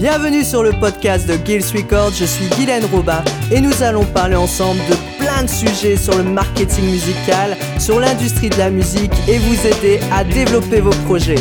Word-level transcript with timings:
Bienvenue 0.00 0.44
sur 0.44 0.62
le 0.62 0.70
podcast 0.72 1.28
de 1.28 1.34
Gills 1.44 1.76
Records, 1.76 2.14
je 2.14 2.24
suis 2.24 2.46
Guylaine 2.56 2.86
Robin 2.86 3.22
et 3.52 3.60
nous 3.60 3.82
allons 3.82 4.06
parler 4.06 4.34
ensemble 4.34 4.80
de 4.88 5.22
plein 5.22 5.42
de 5.42 5.46
sujets 5.50 5.98
sur 5.98 6.16
le 6.16 6.24
marketing 6.24 6.86
musical, 6.86 7.54
sur 7.78 8.00
l'industrie 8.00 8.48
de 8.48 8.56
la 8.56 8.70
musique 8.70 9.12
et 9.28 9.36
vous 9.36 9.66
aider 9.66 10.00
à 10.10 10.24
développer 10.24 10.80
vos 10.80 10.96
projets. 11.04 11.36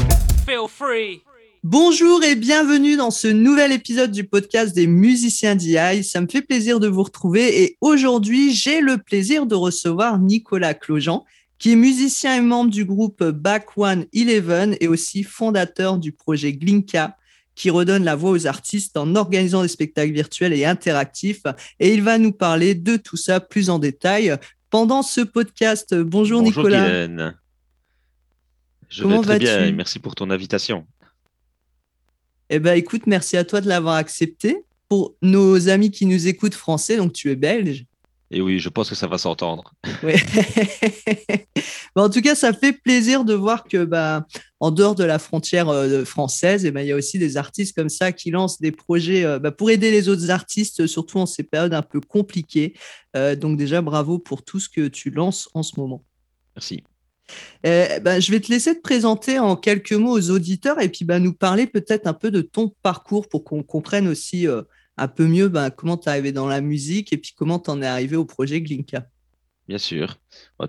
Feel 0.46 0.68
free. 0.68 1.22
Bonjour 1.64 2.22
et 2.22 2.36
bienvenue 2.36 2.98
dans 2.98 3.12
ce 3.12 3.30
nouvel 3.30 3.72
épisode 3.72 4.12
du 4.12 4.26
podcast 4.26 4.76
des 4.76 4.88
musiciens 4.88 5.56
d'IA. 5.56 6.04
Ça 6.04 6.20
me 6.20 6.28
fait 6.28 6.42
plaisir 6.42 6.82
de 6.82 6.90
vous 6.90 7.04
retrouver 7.04 7.64
et 7.64 7.78
aujourd'hui 7.80 8.54
j'ai 8.54 8.82
le 8.82 8.98
plaisir 8.98 9.46
de 9.46 9.56
recevoir 9.56 10.20
Nicolas 10.20 10.74
Clojean 10.74 11.24
qui 11.60 11.72
est 11.72 11.78
musicien 11.78 12.36
et 12.36 12.42
membre 12.42 12.72
du 12.72 12.84
groupe 12.84 13.24
Back 13.24 13.78
One 13.78 14.06
Eleven 14.12 14.76
et 14.82 14.90
aussi 14.90 15.24
fondateur 15.24 15.98
du 15.98 16.12
projet 16.12 16.52
Glinka 16.52 17.16
qui 17.60 17.70
redonne 17.70 18.06
la 18.06 18.16
voix 18.16 18.32
aux 18.32 18.48
artistes 18.48 18.96
en 18.96 19.16
organisant 19.16 19.64
des 19.64 19.68
spectacles 19.68 20.14
virtuels 20.14 20.54
et 20.54 20.64
interactifs. 20.64 21.44
Et 21.82 21.94
il 21.94 22.02
va 22.02 22.18
nous 22.18 22.32
parler 22.32 22.74
de 22.74 22.96
tout 22.96 23.18
ça 23.18 23.42
plus 23.42 23.70
en 23.70 23.80
détail 23.80 24.34
pendant 24.70 25.04
ce 25.04 25.20
podcast. 25.20 25.94
Bonjour, 25.94 26.42
Bonjour 26.42 26.64
Nicolas. 26.64 27.36
Je 28.88 29.04
vais 29.04 29.22
très 29.22 29.40
bien 29.40 29.66
et 29.66 29.74
merci 29.74 30.00
pour 30.00 30.16
ton 30.16 30.30
invitation. 30.30 30.88
Eh 32.50 32.60
ben, 32.60 32.76
écoute, 32.76 33.08
merci 33.08 33.36
à 33.36 33.44
toi 33.44 33.60
de 33.60 33.68
l'avoir 33.68 33.96
accepté. 33.96 34.64
Pour 34.88 35.16
nos 35.22 35.68
amis 35.68 35.92
qui 35.92 36.06
nous 36.06 36.28
écoutent 36.28 36.56
français, 36.56 36.96
donc 36.96 37.12
tu 37.12 37.30
es 37.30 37.36
belge. 37.36 37.86
Et 38.32 38.42
oui, 38.42 38.60
je 38.60 38.70
pense 38.70 38.90
que 38.90 38.96
ça 38.96 39.08
va 39.08 39.18
s'entendre. 39.18 39.74
en 41.96 42.10
tout 42.10 42.22
cas, 42.22 42.36
ça 42.36 42.54
fait 42.54 42.74
plaisir 42.74 43.26
de 43.26 43.34
voir 43.34 43.66
que, 43.66 43.84
bah, 43.84 44.26
en 44.60 44.72
dehors 44.72 44.96
de 44.96 45.04
la 45.04 45.20
frontière 45.20 45.70
euh, 45.70 46.04
française, 46.04 46.66
et 46.66 46.70
eh 46.70 46.72
ben, 46.72 46.82
il 46.82 46.88
y 46.88 46.92
a 46.92 46.96
aussi 46.96 47.18
des 47.18 47.38
artistes 47.38 47.76
comme 47.76 47.90
ça 47.90 48.12
qui 48.12 48.32
lancent 48.32 48.60
des 48.60 48.72
projets 48.72 49.24
euh, 49.24 49.40
bah, 49.40 49.52
pour 49.52 49.72
aider 49.72 49.90
les 49.92 50.10
autres 50.10 50.30
artistes, 50.30 50.86
surtout 50.88 51.20
en 51.20 51.26
ces 51.26 51.44
périodes 51.44 51.74
un 51.74 51.82
peu 51.82 52.02
compliquées. 52.02 52.74
Euh, 53.16 53.36
donc 53.36 53.58
déjà, 53.58 53.82
bravo 53.82 54.20
pour 54.20 54.44
tout 54.44 54.60
ce 54.60 54.68
que 54.68 54.88
tu 54.88 55.12
lances 55.12 55.50
en 55.54 55.64
ce 55.64 55.80
moment. 55.80 56.04
Merci. 56.56 56.84
Bah, 57.64 58.20
je 58.20 58.32
vais 58.32 58.40
te 58.40 58.52
laisser 58.52 58.76
te 58.76 58.82
présenter 58.82 59.38
en 59.38 59.56
quelques 59.56 59.94
mots 59.94 60.18
aux 60.18 60.32
auditeurs 60.32 60.82
et 60.82 60.90
puis 60.90 61.06
bah, 61.06 61.20
nous 61.20 61.34
parler 61.34 61.68
peut-être 61.68 62.08
un 62.08 62.14
peu 62.14 62.32
de 62.32 62.42
ton 62.42 62.74
parcours 62.82 63.30
pour 63.30 63.44
qu'on 63.44 63.62
comprenne 63.62 64.08
aussi 64.08 64.48
un 64.98 65.08
peu 65.08 65.28
mieux 65.28 65.48
ben, 65.48 65.70
comment 65.70 65.96
tu 65.96 66.10
es 66.10 66.12
arrivé 66.12 66.32
dans 66.32 66.48
la 66.48 66.60
musique 66.60 67.14
et 67.14 67.18
puis 67.18 67.34
comment 67.38 67.60
tu 67.60 67.70
en 67.70 67.84
es 67.84 67.86
arrivé 67.86 68.16
au 68.16 68.26
projet 68.26 68.62
Glinka. 68.62 69.06
Bien 69.70 69.78
sûr. 69.78 70.18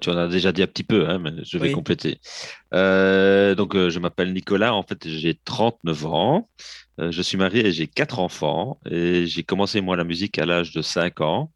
tu 0.03 0.11
en 0.11 0.17
as 0.19 0.29
déjà 0.29 0.53
dit 0.53 0.63
un 0.63 0.67
petit 0.67 0.85
peu, 0.85 1.09
hein, 1.09 1.19
mais 1.19 1.31
je 1.43 1.57
vais 1.57 1.73
compléter. 1.73 2.21
Euh, 2.75 3.55
donc, 3.55 3.75
euh, 3.75 3.89
je 3.89 3.99
m'appelle 3.99 4.35
Nicolas. 4.35 4.75
En 4.75 4.83
fait, 4.83 5.09
j'ai 5.09 5.35
39 5.43 6.05
ans. 6.05 6.51
Euh, 7.01 7.11
je 7.11 7.23
suis 7.23 7.39
marié 7.39 7.67
et 7.67 7.73
j'ai 7.73 7.87
quatre 7.87 8.19
enfants. 8.19 8.79
Et 8.91 9.27
j'ai 9.27 9.43
commencé, 9.43 9.81
moi, 9.81 9.97
la 9.97 10.05
musique 10.05 10.39
à 10.39 10.45
l'âge 10.45 10.73
de 10.73 10.83
5 10.83 11.23
ans. 11.23 11.51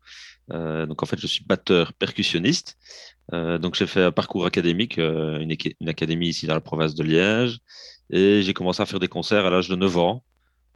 donc, 0.48 1.02
en 1.02 1.06
fait, 1.06 1.20
je 1.20 1.26
suis 1.26 1.44
batteur 1.44 1.92
percussionniste. 1.92 2.78
donc, 3.30 3.74
j'ai 3.74 3.86
fait 3.86 4.04
un 4.04 4.12
parcours 4.12 4.46
académique, 4.46 4.96
une, 4.96 5.54
une, 5.80 5.88
académie 5.90 6.28
ici 6.28 6.46
dans 6.46 6.54
la 6.54 6.62
province 6.62 6.94
de 6.94 7.02
Liège. 7.04 7.58
Et 8.08 8.40
j'ai 8.42 8.54
commencé 8.54 8.80
à 8.82 8.86
faire 8.86 9.00
des 9.00 9.08
concerts 9.08 9.44
à 9.44 9.50
l'âge 9.50 9.68
de 9.68 9.76
9 9.76 9.98
ans. 9.98 10.24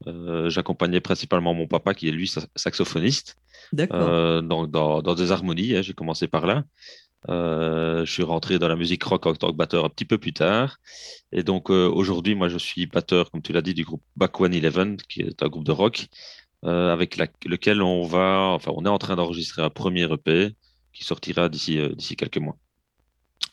Euh, 0.07 0.49
j'accompagnais 0.49 1.01
principalement 1.01 1.55
mon 1.55 1.67
papa, 1.67 1.95
qui 1.95 2.09
est 2.09 2.13
lui 2.13 2.31
saxophoniste, 2.55 3.37
euh, 3.93 4.41
dans, 4.43 4.67
dans, 4.67 5.15
des 5.15 5.33
harmonies. 5.33 5.77
Hein, 5.77 5.83
j'ai 5.83 5.95
commencé 5.95 6.29
par 6.29 6.47
là. 6.47 6.65
Euh, 7.29 8.05
je 8.05 8.13
suis 8.13 8.23
rentré 8.23 8.61
dans 8.61 8.69
la 8.69 8.77
musique 8.77 9.03
rock 9.03 9.27
en 9.27 9.35
tant 9.35 9.51
que 9.51 9.57
batteur 9.57 9.85
un 9.85 9.89
petit 9.89 10.05
peu 10.05 10.19
plus 10.19 10.33
tard. 10.33 10.79
Et 11.33 11.43
donc 11.43 11.71
aujourd'hui, 11.71 12.35
moi, 12.35 12.49
je 12.49 12.59
suis 12.59 12.87
batteur, 12.87 13.31
comme 13.31 13.43
tu 13.43 13.53
l'as 13.53 13.63
dit, 13.63 13.75
du 13.75 13.85
groupe 13.85 14.03
Back 14.17 14.41
One 14.41 14.55
Eleven, 14.55 14.97
qui 14.97 15.23
est 15.23 15.43
un 15.43 15.49
groupe 15.49 15.65
de 15.65 15.73
rock, 15.73 16.07
avec 16.63 17.17
lequel 17.45 17.83
on 17.83 18.05
va, 18.05 18.51
enfin, 18.51 18.73
on 18.75 18.85
est 18.85 18.89
en 18.89 18.99
train 18.99 19.17
d'enregistrer 19.17 19.63
un 19.63 19.71
premier 19.71 20.11
EP 20.13 20.55
qui 20.93 21.05
sortira 21.05 21.49
d'ici 21.49 21.81
d'ici 21.97 22.17
quelques 22.17 22.39
mois. 22.39 22.57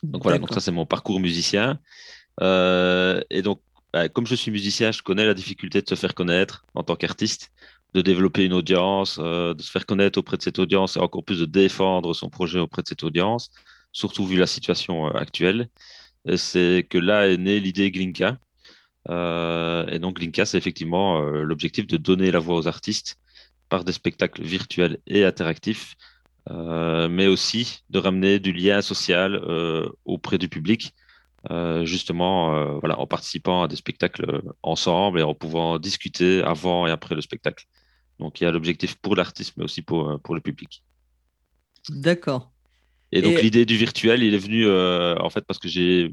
Donc 0.03 0.23
voilà, 0.23 0.37
donc 0.37 0.53
ça 0.53 0.59
c'est 0.59 0.71
mon 0.71 0.85
parcours 0.85 1.19
musicien. 1.19 1.79
et 2.39 3.41
donc 3.41 3.59
bah, 3.95 4.09
comme 4.09 4.27
je 4.27 4.35
suis 4.35 4.51
musicien, 4.51 4.91
je 4.91 5.01
connais 5.01 5.25
la 5.25 5.33
difficulté 5.33 5.81
de 5.81 5.87
se 5.87 5.95
faire 5.95 6.13
connaître 6.13 6.65
en 6.75 6.83
tant 6.83 6.97
qu'artiste, 6.97 7.53
de 7.93 8.01
développer 8.01 8.43
une 8.43 8.51
audience, 8.51 9.19
euh, 9.21 9.53
de 9.53 9.61
se 9.61 9.71
faire 9.71 9.85
connaître 9.85 10.19
auprès 10.19 10.35
de 10.35 10.41
cette 10.41 10.59
audience 10.59 10.97
et 10.97 10.99
encore 10.99 11.23
plus 11.23 11.39
de 11.39 11.45
défendre 11.45 12.13
son 12.13 12.29
projet 12.29 12.59
auprès 12.59 12.81
de 12.81 12.89
cette 12.89 13.03
audience, 13.03 13.51
surtout 13.93 14.25
vu 14.27 14.35
la 14.35 14.47
situation 14.47 15.07
euh, 15.07 15.11
actuelle. 15.11 15.69
C'est 16.35 16.85
que 16.89 16.97
là 16.97 17.29
est 17.29 17.37
née 17.37 17.61
l'idée 17.61 17.89
Glinka. 17.89 18.37
Euh, 19.09 19.87
et 19.87 19.99
donc 19.99 20.17
Glinka, 20.17 20.45
c'est 20.45 20.57
effectivement 20.57 21.21
l'objectif 21.21 21.87
de 21.87 21.95
donner 21.95 22.31
la 22.31 22.39
voix 22.39 22.57
aux 22.57 22.67
artistes 22.67 23.17
par 23.69 23.85
des 23.85 23.93
spectacles 23.93 24.43
virtuels 24.43 24.97
et 25.07 25.23
interactifs, 25.23 25.95
mais 26.49 27.27
aussi 27.27 27.83
de 27.89 27.99
ramener 27.99 28.39
du 28.39 28.51
lien 28.51 28.81
social 28.81 29.41
auprès 30.03 30.37
du 30.37 30.49
public 30.49 30.93
euh, 31.51 31.85
justement 31.85 32.55
euh, 32.55 32.79
voilà, 32.79 32.99
en 32.99 33.05
participant 33.05 33.63
à 33.63 33.67
des 33.67 33.75
spectacles 33.75 34.41
ensemble 34.63 35.19
et 35.19 35.23
en 35.23 35.35
pouvant 35.35 35.77
discuter 35.77 36.41
avant 36.41 36.87
et 36.87 36.91
après 36.91 37.13
le 37.13 37.21
spectacle. 37.21 37.65
Donc 38.19 38.41
il 38.41 38.45
y 38.45 38.47
a 38.47 38.51
l'objectif 38.51 38.95
pour 38.95 39.15
l'artiste, 39.15 39.53
mais 39.57 39.63
aussi 39.63 39.81
pour, 39.81 40.09
euh, 40.09 40.17
pour 40.17 40.33
le 40.33 40.41
public. 40.41 40.83
D'accord. 41.89 42.51
Et 43.11 43.21
donc 43.21 43.41
l'idée 43.41 43.65
du 43.65 43.77
virtuel, 43.77 44.23
il 44.23 44.33
est 44.33 44.39
venu 44.39 44.67
en 44.67 45.29
fait 45.29 45.45
parce 45.45 45.59
que 45.59 45.69
j'ai, 45.69 46.11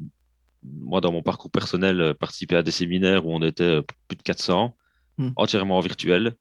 moi 0.62 1.00
dans 1.00 1.10
mon 1.10 1.22
parcours 1.22 1.50
personnel, 1.50 2.14
participé 2.14 2.54
à 2.54 2.62
des 2.62 2.70
séminaires 2.70 3.26
où 3.26 3.34
on 3.34 3.42
était 3.42 3.80
plus 4.06 4.16
de 4.16 4.22
400, 4.22 4.76
hmm. 5.18 5.30
entièrement 5.36 5.78
en 5.78 5.80
virtuel. 5.80 6.36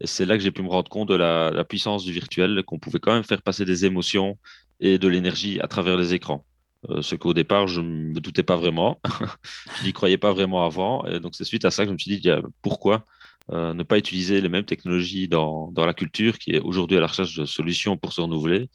Et 0.00 0.06
c'est 0.06 0.24
là 0.24 0.38
que 0.38 0.42
j'ai 0.42 0.52
pu 0.52 0.62
me 0.62 0.68
rendre 0.68 0.88
compte 0.88 1.08
de 1.08 1.16
la, 1.16 1.50
la 1.50 1.64
puissance 1.64 2.04
du 2.04 2.12
virtuel, 2.12 2.62
qu'on 2.64 2.78
pouvait 2.78 3.00
quand 3.00 3.12
même 3.12 3.24
faire 3.24 3.42
passer 3.42 3.64
des 3.64 3.84
émotions 3.84 4.38
et 4.80 4.98
de 4.98 5.08
l'énergie 5.08 5.60
à 5.60 5.66
travers 5.66 5.96
les 5.96 6.14
écrans. 6.14 6.46
Euh, 6.90 7.02
ce 7.02 7.14
qu'au 7.14 7.34
départ, 7.34 7.66
je 7.66 7.80
ne 7.80 8.14
me 8.14 8.20
doutais 8.20 8.42
pas 8.42 8.56
vraiment. 8.56 9.00
je 9.78 9.84
n'y 9.84 9.92
croyais 9.92 10.18
pas 10.18 10.32
vraiment 10.32 10.64
avant. 10.64 11.04
Et 11.06 11.20
donc, 11.20 11.34
c'est 11.34 11.44
suite 11.44 11.64
à 11.64 11.70
ça 11.70 11.84
que 11.84 11.88
je 11.88 11.94
me 11.94 11.98
suis 11.98 12.20
dit, 12.20 12.28
pourquoi 12.62 13.04
euh, 13.52 13.74
ne 13.74 13.82
pas 13.82 13.98
utiliser 13.98 14.40
les 14.40 14.48
mêmes 14.48 14.64
technologies 14.64 15.28
dans, 15.28 15.70
dans 15.72 15.86
la 15.86 15.94
culture 15.94 16.38
qui 16.38 16.52
est 16.52 16.60
aujourd'hui 16.60 16.96
à 16.96 17.00
la 17.00 17.06
recherche 17.06 17.36
de 17.36 17.44
solutions 17.44 17.96
pour 17.96 18.12
se 18.12 18.20
renouveler. 18.20 18.68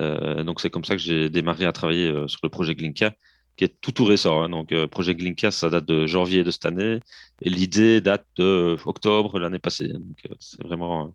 Euh, 0.00 0.44
donc, 0.44 0.60
c'est 0.60 0.70
comme 0.70 0.84
ça 0.84 0.96
que 0.96 1.02
j'ai 1.02 1.30
démarré 1.30 1.64
à 1.64 1.72
travailler 1.72 2.12
sur 2.28 2.40
le 2.42 2.48
projet 2.48 2.74
Glinka, 2.74 3.12
qui 3.56 3.64
est 3.64 3.80
tout 3.80 3.92
tout 3.92 4.04
récent. 4.04 4.42
Hein. 4.42 4.48
Donc, 4.48 4.74
projet 4.86 5.14
Glinka, 5.14 5.50
ça 5.50 5.70
date 5.70 5.86
de 5.86 6.06
janvier 6.06 6.44
de 6.44 6.50
cette 6.50 6.66
année 6.66 7.00
et 7.42 7.50
l'idée 7.50 8.00
date 8.00 8.26
de 8.36 8.76
octobre 8.84 9.38
l'année 9.38 9.58
passée. 9.58 9.88
Donc, 9.88 10.28
c'est 10.38 10.62
vraiment. 10.62 11.14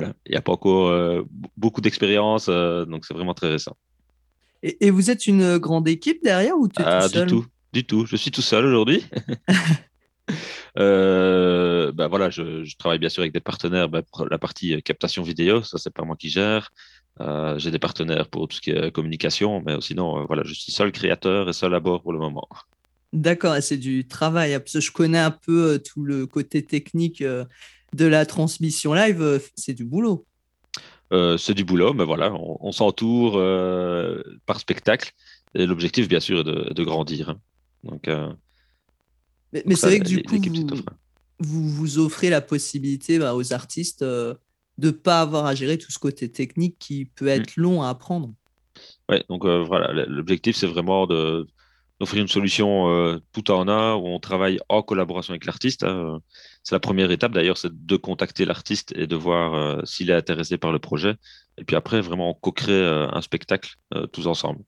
il 0.00 0.12
n'y 0.30 0.36
a 0.36 0.42
pas 0.42 0.52
encore 0.52 1.24
beaucoup 1.56 1.80
d'expérience, 1.80 2.46
donc 2.48 3.04
c'est 3.04 3.14
vraiment 3.14 3.34
très 3.34 3.48
récent. 3.48 3.76
Et, 4.62 4.90
vous 4.90 5.10
êtes 5.10 5.26
une 5.26 5.58
grande 5.58 5.88
équipe 5.88 6.22
derrière 6.22 6.56
ou 6.56 6.68
tu 6.68 6.80
es 6.80 6.84
tout 6.84 6.90
ah, 6.90 7.08
seul? 7.08 7.26
Du 7.26 7.32
tout, 7.32 7.46
du 7.72 7.84
tout. 7.84 8.06
Je 8.06 8.16
suis 8.16 8.30
tout 8.30 8.42
seul 8.42 8.64
aujourd'hui. 8.66 9.04
euh, 10.78 11.92
bah 11.92 12.08
voilà, 12.08 12.30
je, 12.30 12.76
travaille 12.76 12.98
bien 12.98 13.08
sûr 13.08 13.22
avec 13.22 13.32
des 13.32 13.40
partenaires 13.40 13.88
bah, 13.88 14.02
pour 14.02 14.26
la 14.26 14.38
partie 14.38 14.82
captation 14.82 15.22
vidéo, 15.22 15.62
ça 15.62 15.78
c'est 15.78 15.92
pas 15.92 16.04
moi 16.04 16.16
qui 16.16 16.28
gère. 16.28 16.70
Euh, 17.20 17.58
j'ai 17.58 17.70
des 17.70 17.78
partenaires 17.78 18.28
pour 18.28 18.46
tout 18.48 18.56
ce 18.56 18.60
qui 18.60 18.70
est 18.70 18.90
communication, 18.90 19.62
mais 19.64 19.80
sinon, 19.80 20.20
euh, 20.20 20.24
voilà, 20.26 20.42
je 20.44 20.52
suis 20.52 20.72
seul 20.72 20.92
créateur 20.92 21.48
et 21.48 21.52
seul 21.52 21.74
à 21.74 21.80
bord 21.80 22.02
pour 22.02 22.12
le 22.12 22.18
moment. 22.18 22.46
D'accord, 23.12 23.56
c'est 23.60 23.78
du 23.78 24.06
travail. 24.06 24.52
Parce 24.58 24.74
que 24.74 24.80
je 24.80 24.92
connais 24.92 25.18
un 25.18 25.30
peu 25.30 25.74
euh, 25.74 25.78
tout 25.78 26.04
le 26.04 26.26
côté 26.26 26.62
technique 26.62 27.22
de 27.22 28.06
la 28.06 28.26
transmission 28.26 28.92
live, 28.92 29.40
c'est 29.54 29.72
du 29.72 29.84
boulot. 29.84 30.26
Euh, 31.12 31.36
c'est 31.36 31.54
du 31.54 31.64
boulot, 31.64 31.94
mais 31.94 32.04
voilà, 32.04 32.32
on, 32.34 32.72
s'entoure 32.72 33.36
euh, 33.36 34.22
par 34.44 34.58
spectacle. 34.58 35.12
Et 35.54 35.66
l'objectif, 35.66 36.08
bien 36.08 36.20
sûr, 36.20 36.40
est 36.40 36.74
de, 36.74 36.84
grandir. 36.84 37.30
Hein. 37.30 37.40
Donc, 37.84 38.08
euh, 38.08 38.32
mais, 39.52 39.76
c'est 39.76 39.86
vrai 39.86 40.00
que 40.00 40.04
du 40.04 40.22
coup, 40.22 40.36
vous, 41.38 41.68
vous, 41.68 41.98
offrez 41.98 42.28
la 42.28 42.40
possibilité 42.40 43.18
bah, 43.18 43.34
aux 43.36 43.52
artistes 43.52 44.02
de 44.02 44.36
ne 44.78 44.90
pas 44.90 45.20
avoir 45.20 45.46
à 45.46 45.54
gérer 45.54 45.78
tout 45.78 45.92
ce 45.92 45.98
côté 45.98 46.30
technique 46.30 46.76
qui 46.78 47.04
peut 47.04 47.28
être 47.28 47.56
mmh. 47.56 47.62
long 47.62 47.82
à 47.82 47.88
apprendre. 47.88 48.34
Ouais, 49.08 49.24
donc 49.28 49.46
voilà, 49.46 49.92
l'objectif, 50.06 50.56
c'est 50.56 50.66
vraiment 50.66 51.06
de, 51.06 51.46
d'offrir 52.00 52.22
une 52.22 52.28
solution 52.28 52.90
euh, 52.90 53.18
tout 53.32 53.50
en 53.50 53.68
un 53.68 53.94
où 53.94 54.06
on 54.06 54.18
travaille 54.18 54.58
en 54.68 54.82
collaboration 54.82 55.32
avec 55.32 55.46
l'artiste. 55.46 55.82
Hein. 55.82 56.20
C'est 56.62 56.74
la 56.74 56.80
première 56.80 57.10
étape 57.10 57.32
d'ailleurs, 57.32 57.56
c'est 57.56 57.72
de 57.72 57.96
contacter 57.96 58.44
l'artiste 58.44 58.92
et 58.96 59.06
de 59.06 59.16
voir 59.16 59.54
euh, 59.54 59.80
s'il 59.84 60.10
est 60.10 60.14
intéressé 60.14 60.58
par 60.58 60.72
le 60.72 60.78
projet. 60.78 61.14
Et 61.58 61.64
puis 61.64 61.76
après, 61.76 62.00
vraiment 62.00 62.34
co-créer 62.34 62.74
euh, 62.74 63.08
un 63.10 63.22
spectacle 63.22 63.76
tous 64.12 64.26
ensemble. 64.26 64.60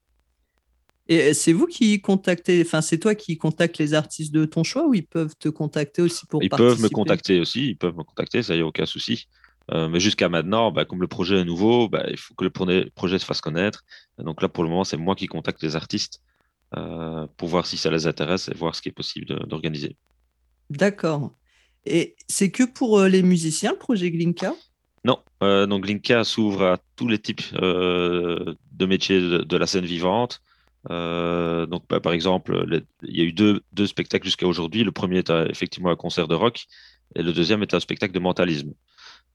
Et 1.11 1.33
c'est 1.33 1.55
vous 1.55 1.67
qui 1.67 2.03
contactez, 2.03 2.63
enfin 2.63 2.83
c'est 2.83 2.99
toi 2.99 3.15
qui 3.15 3.39
contactes 3.39 3.79
les 3.79 3.95
artistes 3.95 4.33
de 4.33 4.45
ton 4.45 4.63
choix 4.63 4.87
ou 4.87 4.93
ils 4.93 5.07
peuvent 5.07 5.35
te 5.39 5.49
contacter 5.49 6.03
aussi 6.03 6.27
pour 6.27 6.43
Ils 6.43 6.51
peuvent 6.51 6.81
me 6.83 6.91
contacter 6.91 7.41
aussi, 7.41 7.69
ils 7.69 7.77
peuvent 7.77 7.97
me 7.97 8.05
contacter, 8.05 8.43
ça 8.43 8.55
y 8.55 8.61
a 8.61 8.67
aucun 8.67 8.85
souci. 8.85 9.27
mais 9.73 10.01
jusqu'à 10.01 10.29
maintenant, 10.29 10.71
bah, 10.71 10.85
comme 10.85 11.01
le 11.01 11.09
projet 11.09 11.41
est 11.41 11.45
nouveau, 11.47 11.89
bah, 11.89 12.05
il 12.11 12.19
faut 12.19 12.35
que 12.35 12.45
le 12.45 12.91
projet 12.91 13.19
se 13.19 13.25
fasse 13.25 13.41
connaître. 13.41 13.85
donc 14.19 14.43
là, 14.43 14.51
pour 14.51 14.65
le 14.65 14.71
moment, 14.71 14.85
c'est 14.85 14.99
moi 14.99 15.15
qui 15.15 15.29
contacte 15.29 15.63
les 15.63 15.77
artistes 15.77 16.21
euh, 16.21 16.28
pour 16.71 17.49
voir 17.49 17.67
si 17.67 17.77
ça 17.77 17.91
les 17.91 18.07
intéresse 18.07 18.49
et 18.49 18.55
voir 18.55 18.75
ce 18.75 18.83
qui 18.83 18.89
est 18.89 18.93
possible 18.93 19.47
d'organiser. 19.47 19.97
D'accord. 20.71 21.33
Et 21.87 22.17
c'est 22.29 22.51
que 22.51 22.65
pour 22.65 23.01
les 23.03 23.23
musiciens, 23.23 23.73
le 23.73 23.79
projet 23.79 24.11
Glinka? 24.11 24.55
Non, 25.05 25.19
donc 25.41 25.85
Glinka 25.85 26.25
s'ouvre 26.25 26.65
à 26.65 26.79
tous 26.97 27.09
les 27.09 27.19
types 27.19 27.55
de 27.55 28.87
métiers 28.87 29.21
de, 29.21 29.57
la 29.57 29.67
scène 29.67 29.87
vivante. 29.87 30.43
donc, 30.91 31.85
bah, 31.89 32.01
par 32.01 32.13
exemple, 32.13 32.83
il 33.03 33.17
y 33.17 33.23
a 33.23 33.25
eu 33.25 33.33
deux, 33.33 33.63
deux 33.73 33.87
spectacles 33.87 34.27
jusqu'à 34.27 34.47
aujourd'hui. 34.47 34.85
Le 34.85 34.93
premier 34.93 35.19
est 35.19 35.31
effectivement 35.49 35.91
un 35.91 35.97
concert 35.97 36.29
de 36.29 36.35
rock 36.35 36.67
et 37.15 37.23
le 37.23 37.33
deuxième 37.33 37.63
est 37.63 37.75
un 37.75 37.81
spectacle 37.81 38.13
de 38.13 38.19
mentalisme. 38.19 38.75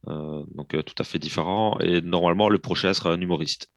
Euh, 0.10 0.44
donc 0.54 0.74
euh, 0.74 0.82
tout 0.82 0.96
à 1.00 1.04
fait 1.04 1.20
différent. 1.20 1.78
Et 1.80 2.02
normalement, 2.02 2.50
le 2.50 2.60
prochain 2.60 2.94
sera 2.94 3.12
un 3.12 3.22
humoriste. 3.22 3.70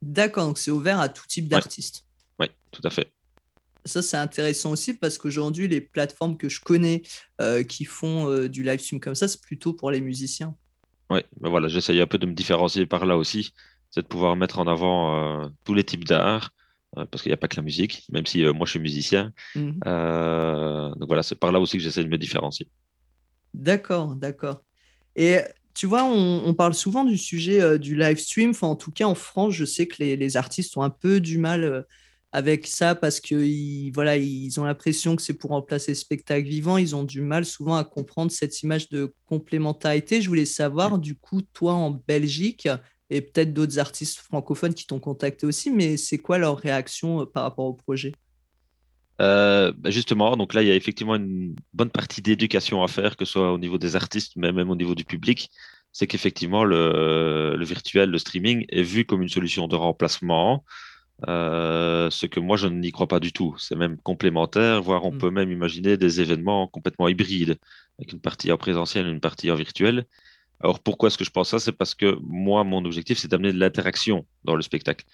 D'accord, 0.00 0.46
donc 0.46 0.58
c'est 0.58 0.70
ouvert 0.70 1.00
à 1.00 1.08
tout 1.08 1.26
type 1.26 1.48
d'artistes. 1.48 2.04
Tout 2.70 2.82
à 2.84 2.90
fait. 2.90 3.12
Ça, 3.84 4.02
c'est 4.02 4.16
intéressant 4.16 4.72
aussi 4.72 4.94
parce 4.94 5.16
qu'aujourd'hui, 5.18 5.68
les 5.68 5.80
plateformes 5.80 6.36
que 6.36 6.48
je 6.48 6.60
connais 6.60 7.02
euh, 7.40 7.62
qui 7.62 7.84
font 7.84 8.46
du 8.46 8.62
live 8.62 8.80
stream 8.80 9.00
comme 9.00 9.14
ça, 9.14 9.28
c'est 9.28 9.40
plutôt 9.40 9.72
pour 9.72 9.90
les 9.90 10.00
musiciens. 10.00 10.54
Oui, 11.10 11.20
ben 11.40 11.48
voilà, 11.48 11.68
j'essaye 11.68 12.00
un 12.00 12.06
peu 12.06 12.18
de 12.18 12.26
me 12.26 12.34
différencier 12.34 12.84
par 12.84 13.06
là 13.06 13.16
aussi. 13.16 13.54
C'est 13.90 14.02
de 14.02 14.06
pouvoir 14.06 14.36
mettre 14.36 14.58
en 14.58 14.66
avant 14.66 15.50
tous 15.64 15.72
les 15.72 15.84
types 15.84 16.04
d'art 16.04 16.50
parce 16.94 17.22
qu'il 17.22 17.30
n'y 17.30 17.34
a 17.34 17.38
pas 17.38 17.48
que 17.48 17.56
la 17.56 17.62
musique, 17.62 18.04
même 18.10 18.26
si 18.26 18.44
moi 18.44 18.66
je 18.66 18.72
suis 18.72 18.80
musicien. 18.80 19.32
Mmh. 19.54 19.70
donc 20.98 21.06
voilà, 21.06 21.22
c'est 21.22 21.36
par 21.36 21.50
là 21.52 21.60
aussi 21.60 21.78
que 21.78 21.82
j'essaie 21.82 22.04
de 22.04 22.10
me 22.10 22.18
différencier. 22.18 22.68
D'accord, 23.54 24.14
d'accord. 24.16 24.62
Et 25.16 25.40
tu 25.74 25.86
vois, 25.86 26.04
on, 26.04 26.54
parle 26.54 26.74
souvent 26.74 27.04
du 27.04 27.16
sujet 27.16 27.60
euh, 27.60 27.78
du 27.78 27.96
live 27.96 28.18
stream. 28.18 28.52
en 28.62 28.76
tout 28.76 28.90
cas, 28.90 29.04
en 29.04 29.14
France, 29.14 29.54
je 29.54 29.64
sais 29.64 29.86
que 29.86 30.02
les, 30.02 30.36
artistes 30.36 30.76
ont 30.76 30.82
un 30.82 30.90
peu 30.90 31.20
du 31.20 31.38
mal 31.38 31.64
euh, 31.64 31.82
avec 32.32 32.66
ça 32.66 32.94
parce 32.94 33.20
qu'ils 33.20 33.90
voilà, 33.92 34.16
ils 34.16 34.58
ont 34.60 34.64
l'impression 34.64 35.16
que 35.16 35.22
c'est 35.22 35.34
pour 35.34 35.50
remplacer 35.50 35.92
le 35.92 35.96
spectacle 35.96 36.46
vivant. 36.46 36.76
Ils 36.76 36.94
ont 36.94 37.04
du 37.04 37.22
mal 37.22 37.44
souvent 37.44 37.76
à 37.76 37.84
comprendre 37.84 38.30
cette 38.30 38.62
image 38.62 38.88
de 38.90 39.14
complémentarité. 39.26 40.20
Je 40.20 40.28
voulais 40.28 40.44
savoir, 40.44 40.98
du 40.98 41.14
coup, 41.14 41.40
toi 41.40 41.72
en 41.72 41.90
Belgique 41.90 42.68
et 43.10 43.22
peut-être 43.22 43.54
d'autres 43.54 43.78
artistes 43.78 44.18
francophones 44.18 44.74
qui 44.74 44.86
t'ont 44.86 45.00
contacté 45.00 45.46
aussi, 45.46 45.70
mais 45.70 45.96
c'est 45.96 46.18
quoi 46.18 46.38
leur 46.38 46.58
réaction 46.58 47.22
euh, 47.22 47.24
par 47.24 47.44
rapport 47.44 47.64
au 47.64 47.72
projet? 47.72 48.12
Euh, 49.20 49.72
bah, 49.76 49.90
justement, 49.90 50.36
donc 50.36 50.54
là, 50.54 50.62
il 50.62 50.68
y 50.68 50.70
a 50.70 50.74
effectivement 50.74 51.16
une 51.16 51.56
bonne 51.72 51.90
partie 51.90 52.22
d'éducation 52.22 52.82
à 52.82 52.88
faire, 52.88 53.16
que 53.16 53.24
ce 53.24 53.32
soit 53.32 53.52
au 53.52 53.58
niveau 53.58 53.78
des 53.78 53.96
artistes, 53.96 54.32
mais 54.36 54.52
même 54.52 54.70
au 54.70 54.76
niveau 54.76 54.94
du 54.94 55.04
public. 55.04 55.50
C'est 55.90 56.06
qu'effectivement, 56.06 56.64
le, 56.64 57.56
virtuel, 57.64 58.10
le 58.10 58.18
streaming 58.18 58.66
est 58.68 58.82
vu 58.82 59.06
comme 59.06 59.22
une 59.22 59.28
solution 59.28 59.66
de 59.68 59.74
remplacement, 59.74 60.64
euh, 61.26 62.10
ce 62.10 62.26
que 62.26 62.38
moi, 62.38 62.56
je 62.56 62.68
n'y 62.68 62.92
crois 62.92 63.08
pas 63.08 63.20
du 63.20 63.32
tout. 63.32 63.56
C'est 63.58 63.74
même 63.74 63.98
complémentaire, 63.98 64.82
voire 64.82 65.04
on 65.04 65.12
mm. 65.12 65.18
peut 65.18 65.30
même 65.30 65.50
imaginer 65.50 65.96
des 65.96 66.20
événements 66.20 66.68
complètement 66.68 67.08
hybrides, 67.08 67.58
avec 67.98 68.12
une 68.12 68.20
partie 68.20 68.52
en 68.52 68.56
présentiel 68.56 69.06
et 69.06 69.10
une 69.10 69.20
partie 69.20 69.50
en 69.50 69.56
virtuel. 69.56 70.06
Alors 70.60 70.80
pourquoi 70.80 71.08
est-ce 71.08 71.18
que 71.18 71.24
je 71.24 71.30
pense 71.30 71.50
ça? 71.50 71.58
C'est 71.58 71.72
parce 71.72 71.94
que 71.94 72.18
moi, 72.22 72.64
mon 72.64 72.84
objectif, 72.84 73.18
c'est 73.18 73.28
d'amener 73.28 73.52
de 73.52 73.58
l'interaction 73.58 74.26
dans 74.44 74.56
le 74.56 74.62
spectacle. 74.62 75.04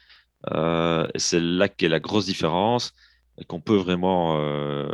Euh, 0.52 1.06
c'est 1.16 1.40
là 1.40 1.68
qu'est 1.68 1.88
la 1.88 2.00
grosse 2.00 2.26
différence 2.26 2.92
qu'on 3.46 3.60
peut 3.60 3.76
vraiment, 3.76 4.38
euh, 4.38 4.88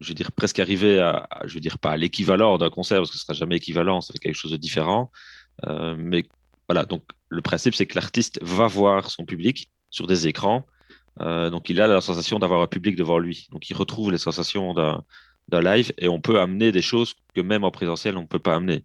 je 0.00 0.08
veux 0.08 0.14
dire, 0.14 0.32
presque 0.32 0.58
arriver 0.60 1.00
à, 1.00 1.28
je 1.44 1.54
veux 1.54 1.60
dire, 1.60 1.78
pas 1.78 1.92
à 1.92 1.96
l'équivalent 1.96 2.56
d'un 2.58 2.70
concert, 2.70 2.98
parce 2.98 3.10
que 3.10 3.16
ce 3.16 3.22
sera 3.22 3.34
jamais 3.34 3.56
équivalent, 3.56 4.00
c'est 4.00 4.18
quelque 4.18 4.36
chose 4.36 4.52
de 4.52 4.56
différent. 4.56 5.10
Euh, 5.66 5.94
mais 5.98 6.24
voilà, 6.68 6.84
donc 6.84 7.04
le 7.28 7.42
principe, 7.42 7.74
c'est 7.74 7.86
que 7.86 7.94
l'artiste 7.94 8.38
va 8.42 8.66
voir 8.66 9.10
son 9.10 9.24
public 9.24 9.68
sur 9.94 10.06
des 10.06 10.28
écrans. 10.28 10.66
Euh, 11.20 11.48
donc 11.50 11.70
il 11.70 11.80
a 11.80 11.86
la 11.86 12.00
sensation 12.00 12.38
d'avoir 12.38 12.60
un 12.62 12.66
public 12.66 12.96
devant 12.96 13.18
lui. 13.18 13.48
Donc 13.52 13.70
il 13.70 13.76
retrouve 13.76 14.10
les 14.10 14.18
sensations 14.18 14.74
d'un 14.74 15.60
live 15.60 15.92
et 15.98 16.08
on 16.08 16.20
peut 16.20 16.40
amener 16.40 16.72
des 16.72 16.82
choses 16.82 17.14
que 17.34 17.40
même 17.40 17.64
en 17.64 17.70
présentiel, 17.70 18.16
on 18.16 18.22
ne 18.22 18.26
peut 18.26 18.38
pas 18.38 18.56
amener. 18.56 18.84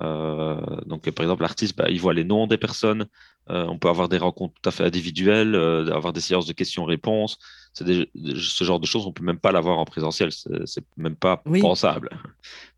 donc, 0.00 1.10
par 1.10 1.24
exemple, 1.24 1.42
l'artiste, 1.42 1.76
bah, 1.76 1.90
il 1.90 2.00
voit 2.00 2.14
les 2.14 2.24
noms 2.24 2.46
des 2.46 2.58
personnes. 2.58 3.06
on 3.48 3.78
peut 3.78 3.88
avoir 3.88 4.08
des 4.08 4.18
rencontres 4.18 4.54
tout 4.60 4.68
à 4.68 4.72
fait 4.72 4.84
individuelles, 4.84 5.54
avoir 5.90 6.12
des 6.12 6.20
séances 6.20 6.46
de 6.46 6.52
questions-réponses 6.52 7.38
c'est 7.72 7.86
ce 7.86 8.64
genre 8.64 8.80
de 8.80 8.86
choses, 8.86 9.06
on 9.06 9.12
peut 9.12 9.24
même 9.24 9.38
pas 9.38 9.52
l'avoir 9.52 9.78
en 9.78 9.84
présentiel, 9.84 10.30
c'est 10.32 10.84
même 10.96 11.16
pas 11.16 11.38
pensable. 11.60 12.10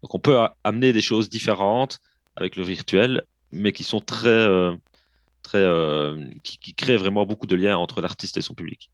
Donc 0.02 0.14
on 0.14 0.20
peut 0.20 0.38
amener 0.62 0.92
des 0.92 1.02
choses 1.02 1.28
différentes 1.28 1.98
avec 2.36 2.56
le 2.56 2.62
virtuel, 2.62 3.24
mais 3.50 3.72
qui 3.72 3.82
sont 3.82 4.00
très, 4.00 4.28
euh, 4.28 4.74
très, 5.44 5.58
euh, 5.58 6.16
qui, 6.42 6.74
créent 6.74 6.96
vraiment 6.96 7.24
beaucoup 7.24 7.46
de 7.46 7.54
liens 7.54 7.76
entre 7.76 8.00
l'artiste 8.00 8.36
et 8.36 8.42
son 8.42 8.54
public. 8.54 8.90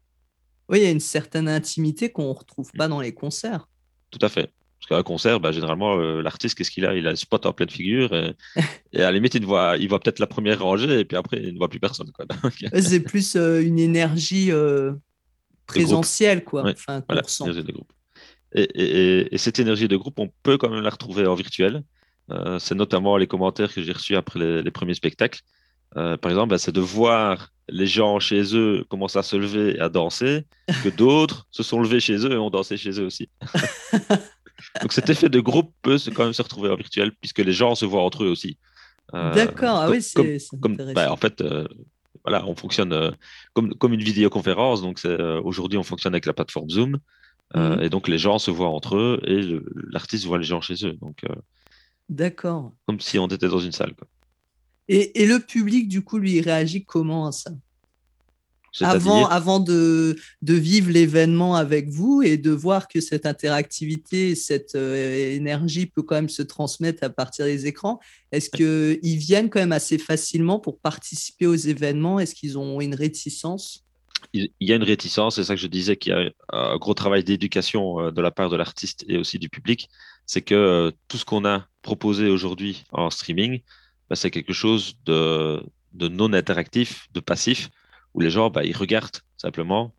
Oui, 0.69 0.81
il 0.81 0.85
y 0.85 0.87
a 0.87 0.91
une 0.91 1.01
certaine 1.01 1.49
intimité 1.49 2.11
qu'on 2.11 2.33
retrouve 2.33 2.71
pas 2.77 2.89
dans 2.89 3.01
les 3.01 3.15
concerts. 3.15 3.69
Tout 4.11 4.19
à 4.21 4.29
fait. 4.29 4.53
Parce 4.79 4.89
qu'à 4.89 4.97
un 4.99 5.03
concert, 5.03 5.41
bah, 5.41 5.53
généralement, 5.53 5.99
euh, 5.99 6.23
l'artiste, 6.23 6.57
qu'est-ce 6.57 6.71
qu'il 6.71 6.87
a? 6.87 6.95
Il 6.95 7.07
a 7.07 7.11
le 7.11 7.17
spot 7.17 7.47
en 7.47 7.53
pleine 7.53 7.71
figure. 7.71 8.13
Et, 8.93 8.99
à 8.99 9.03
la 9.03 9.13
limite, 9.13 9.35
il 9.35 9.47
voit, 9.47 9.77
il 9.79 9.89
voit 9.89 10.01
peut-être 10.01 10.19
la 10.19 10.27
première 10.27 10.63
rangée 10.63 11.01
et 11.01 11.05
puis 11.05 11.17
après, 11.17 11.39
il 11.43 11.55
ne 11.55 11.59
voit 11.59 11.69
plus 11.69 11.81
personne. 11.81 12.11
C'est 12.81 13.01
plus 13.01 13.37
une 13.37 13.79
énergie 13.79 14.51
présentiel, 15.67 16.45
quoi. 16.45 16.71
enfin, 16.71 17.03
voilà, 17.09 17.23
de 17.23 17.73
groupe. 17.73 17.93
Et, 18.55 19.29
cette 19.37 19.59
énergie 19.59 19.89
de 19.89 19.97
groupe, 19.97 20.19
on 20.19 20.31
peut 20.43 20.59
quand 20.59 20.71
même 20.71 20.83
la 20.83 20.91
retrouver 20.91 21.27
en 21.27 21.35
virtuel. 21.35 21.83
Euh, 22.31 22.59
c'est 22.59 22.75
notamment 22.75 23.17
les 23.17 23.27
commentaires 23.27 23.73
que 23.73 23.83
j'ai 23.83 23.93
reçus 23.93 24.17
après 24.17 24.63
les, 24.63 24.71
premiers 24.71 24.95
spectacles. 24.95 25.41
Euh, 25.97 26.17
par 26.17 26.31
exemple, 26.31 26.51
bah, 26.51 26.59
c'est 26.59 26.73
de 26.73 26.81
voir 26.81 27.53
les 27.69 27.87
gens 27.87 28.19
chez 28.19 28.57
eux 28.57 28.85
commencer 28.89 29.19
à 29.19 29.23
se 29.23 29.37
lever 29.37 29.77
et 29.77 29.81
à 29.81 29.89
danser, 29.89 30.47
que 30.85 30.89
d'autres 30.97 31.47
se 31.51 31.63
sont 31.63 31.81
levés 31.81 32.01
chez 32.01 32.17
eux 32.27 32.33
et 32.33 32.37
ont 32.37 32.51
dansé 32.51 32.77
chez 32.77 33.01
eux 33.01 33.07
aussi. 33.07 33.29
Donc 34.83 34.93
cet 34.93 35.09
effet 35.09 35.29
de 35.29 35.41
groupe 35.41 35.73
peut 35.83 35.97
quand 36.15 36.25
même 36.25 36.33
se 36.33 36.43
retrouver 36.43 36.71
en 36.71 36.77
virtuel, 36.77 37.13
puisque 37.13 37.39
les 37.39 37.53
gens 37.53 37.75
se 37.75 37.85
voient 37.85 38.03
entre 38.03 38.25
eux 38.25 38.29
aussi. 38.29 38.59
Euh, 39.15 39.35
D'accord, 39.35 39.79
ah 39.81 39.91
oui, 39.91 40.03
c'est 40.03 40.49
bah, 40.95 41.11
En 41.11 41.17
fait, 41.17 41.43
voilà, 42.25 42.47
on 42.47 42.55
fonctionne 42.55 42.93
euh, 42.93 43.11
comme, 43.53 43.75
comme 43.75 43.93
une 43.93 44.03
vidéoconférence. 44.03 44.83
Donc, 44.83 45.01
euh, 45.05 45.41
aujourd'hui, 45.43 45.79
on 45.79 45.83
fonctionne 45.83 46.15
avec 46.15 46.27
la 46.27 46.33
plateforme 46.33 46.69
Zoom. 46.69 46.99
Euh, 47.57 47.77
mhm. 47.77 47.83
Et 47.83 47.89
donc, 47.89 48.09
les 48.09 48.19
gens 48.19 48.39
se 48.39 48.51
voient 48.51 48.69
entre 48.69 48.97
eux 48.97 49.21
et 49.27 49.61
l'artiste 49.91 50.27
voit 50.27 50.39
les 50.39 50.45
gens 50.45 50.61
chez 50.61 50.87
eux. 50.87 50.93
Donc, 51.01 51.25
D'accord. 52.09 52.73
Comme 52.87 53.01
si 53.01 53.19
on 53.19 53.27
était 53.29 53.49
dans 53.49 53.61
une 53.61 53.73
salle. 53.73 53.95
Quoi. 53.95 54.07
Et, 54.93 55.23
et, 55.23 55.27
le 55.27 55.39
public, 55.39 55.87
du 55.87 56.03
coup, 56.03 56.19
lui, 56.19 56.41
réagit 56.41 56.85
comment 56.85 57.29
à 57.29 57.33
ça? 57.33 57.53
Avant, 58.81 59.27
avant 59.27 59.61
de, 59.61 60.17
de 60.43 60.55
vivre 60.55 60.91
l'événement 60.91 61.55
avec 61.55 61.89
vous 61.89 62.23
et 62.23 62.37
de 62.37 62.51
voir 62.51 62.89
que 62.89 63.01
cette 63.01 63.25
interactivité, 63.25 64.35
cette 64.35 64.75
euh, 64.75 65.33
énergie 65.33 65.87
peut 65.87 66.03
quand 66.03 66.17
même 66.17 66.29
se 66.29 66.43
transmettre 66.43 67.05
à 67.05 67.11
partir 67.11 67.45
des 67.45 67.69
écrans, 67.69 68.01
est-ce 68.33 68.51
qu'ils 68.51 69.17
viennent 69.17 69.49
quand 69.49 69.61
même 69.61 69.73
assez 69.73 69.97
facilement 69.97 70.59
pour 70.59 70.81
participer 70.81 71.47
aux 71.47 71.55
événements? 71.55 72.19
Est-ce 72.19 72.35
qu'ils 72.35 72.59
ont 72.59 72.81
une 72.81 72.97
réticence? 72.97 73.85
Il 74.33 74.51
y 74.61 74.73
a 74.73 74.77
une 74.77 74.83
réticence, 74.83 75.37
c'est 75.37 75.45
ça 75.45 75.55
que 75.55 75.61
je 75.61 75.69
disais, 75.69 75.97
qu'il 75.97 76.13
y 76.13 76.17
a 76.17 76.31
un 76.53 76.77
gros 76.79 76.95
travail 76.95 77.23
d'éducation 77.23 78.01
euh, 78.01 78.11
de 78.11 78.21
la 78.21 78.33
part 78.33 78.51
de 78.51 78.57
l'artiste 78.57 79.05
et 79.07 79.19
aussi 79.19 79.39
du 79.39 79.49
public. 79.49 79.89
C'est 80.27 80.43
que 80.43 80.55
euh, 80.55 80.91
tout 81.07 81.17
ce 81.17 81.25
qu'on 81.25 81.45
a 81.45 81.67
proposé 81.83 82.29
aujourd'hui 82.29 82.85
en 82.91 83.11
streaming, 83.11 83.63
bah, 84.11 84.17
c'est 84.17 84.33
quelque 84.33 84.53
chose 84.53 84.97
de, 85.07 85.63
de 85.93 86.09
non 86.09 86.33
interactif, 86.33 87.09
de 87.15 87.21
passif, 87.21 87.71
où 88.13 88.21
les 88.21 88.31
gens, 88.31 88.51
bah, 88.51 88.65
ils 88.65 88.77
regardent 88.77 89.19
simplement. 89.37 89.95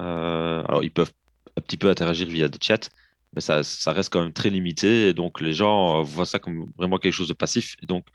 Euh, 0.00 0.62
alors, 0.68 0.84
ils 0.84 0.92
peuvent 0.92 1.12
un 1.56 1.60
petit 1.60 1.76
peu 1.76 1.90
interagir 1.90 2.28
via 2.28 2.48
des 2.48 2.58
chats, 2.62 2.88
mais 3.34 3.40
ça, 3.40 3.64
ça 3.64 3.92
reste 3.92 4.12
quand 4.12 4.22
même 4.22 4.32
très 4.32 4.48
limité. 4.48 5.08
Et 5.08 5.12
donc, 5.12 5.40
les 5.40 5.52
gens 5.52 6.02
voient 6.02 6.24
ça 6.24 6.38
comme 6.38 6.70
vraiment 6.78 6.98
quelque 6.98 7.12
chose 7.12 7.28
de 7.28 7.34
passif. 7.34 7.76
Et 7.82 7.86
donc, 7.86 8.06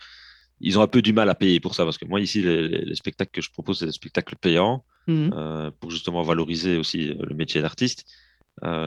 ils 0.61 0.79
ont 0.79 0.81
un 0.81 0.87
peu 0.87 1.01
du 1.01 1.11
mal 1.11 1.29
à 1.29 1.35
payer 1.35 1.59
pour 1.59 1.75
ça. 1.75 1.83
Parce 1.83 1.97
que 1.97 2.05
moi, 2.05 2.21
ici, 2.21 2.41
les, 2.41 2.95
spectacles 2.95 3.31
que 3.31 3.41
je 3.41 3.51
propose, 3.51 3.79
c'est 3.79 3.85
des 3.85 3.91
spectacles 3.91 4.37
payants 4.37 4.85
mmh. 5.07 5.29
euh, 5.33 5.71
pour 5.77 5.91
justement 5.91 6.21
valoriser 6.21 6.77
aussi 6.77 7.09
euh, 7.09 7.15
le 7.19 7.35
métier 7.35 7.61
d'artiste 7.61 8.05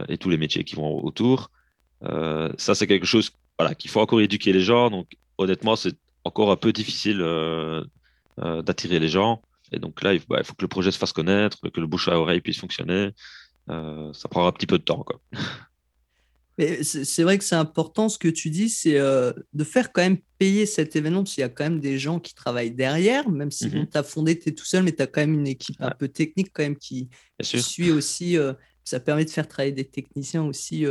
et 0.08 0.16
tous 0.16 0.30
les 0.30 0.38
métiers 0.38 0.62
qui 0.62 0.76
vont 0.76 1.04
autour. 1.04 1.50
ça, 2.00 2.74
c'est 2.76 2.86
quelque 2.86 3.04
chose 3.04 3.32
voilà, 3.58 3.74
qu'il 3.74 3.90
faut 3.90 4.00
encore 4.00 4.20
éduquer 4.20 4.52
les 4.52 4.60
gens. 4.60 4.90
Donc, 4.90 5.08
honnêtement, 5.38 5.74
c'est 5.74 5.96
encore 6.26 6.50
un 6.50 6.56
peu 6.56 6.72
difficile 6.72 7.18
d'attirer 8.38 8.98
les 8.98 9.08
gens. 9.08 9.42
Et 9.72 9.78
donc 9.78 10.02
là, 10.02 10.12
bah, 10.28 10.38
il 10.40 10.44
faut, 10.44 10.54
que 10.54 10.62
le 10.62 10.68
projet 10.68 10.90
se 10.90 10.98
fasse 10.98 11.12
connaître, 11.12 11.58
que 11.68 11.80
le 11.80 11.86
bouche 11.86 12.08
à 12.08 12.18
oreille 12.18 12.40
puisse 12.40 12.58
fonctionner. 12.58 13.10
Euh, 13.68 14.12
ça 14.12 14.28
prendra 14.28 14.48
un 14.48 14.52
petit 14.52 14.66
peu 14.66 14.78
de 14.78 14.84
temps. 14.84 15.02
Quoi. 15.02 15.20
Mais 16.58 16.82
c'est 16.84 17.22
vrai 17.22 17.36
que 17.36 17.44
c'est 17.44 17.56
important 17.56 18.08
ce 18.08 18.18
que 18.18 18.28
tu 18.28 18.48
dis, 18.48 18.70
c'est 18.70 18.98
euh, 18.98 19.30
de 19.52 19.62
faire 19.62 19.92
quand 19.92 20.00
même 20.00 20.16
payer 20.38 20.64
cet 20.64 20.96
événement, 20.96 21.22
parce 21.22 21.34
qu'il 21.34 21.42
y 21.42 21.44
a 21.44 21.50
quand 21.50 21.64
même 21.64 21.80
des 21.80 21.98
gens 21.98 22.18
qui 22.18 22.34
travaillent 22.34 22.70
derrière, 22.70 23.28
même 23.28 23.50
si 23.50 23.66
mm-hmm. 23.66 23.90
tu 23.90 23.98
as 23.98 24.02
fondé, 24.02 24.38
tu 24.38 24.48
es 24.48 24.52
tout 24.52 24.64
seul, 24.64 24.82
mais 24.82 24.92
tu 24.92 25.02
as 25.02 25.06
quand 25.06 25.20
même 25.20 25.34
une 25.34 25.46
équipe 25.46 25.76
un 25.80 25.90
peu 25.90 26.08
technique 26.08 26.52
quand 26.54 26.62
même 26.62 26.78
qui, 26.78 27.10
suit 27.42 27.90
aussi. 27.90 28.38
Euh, 28.38 28.54
ça 28.84 29.00
permet 29.00 29.26
de 29.26 29.30
faire 29.30 29.48
travailler 29.48 29.72
des 29.72 29.84
techniciens 29.84 30.44
aussi 30.44 30.86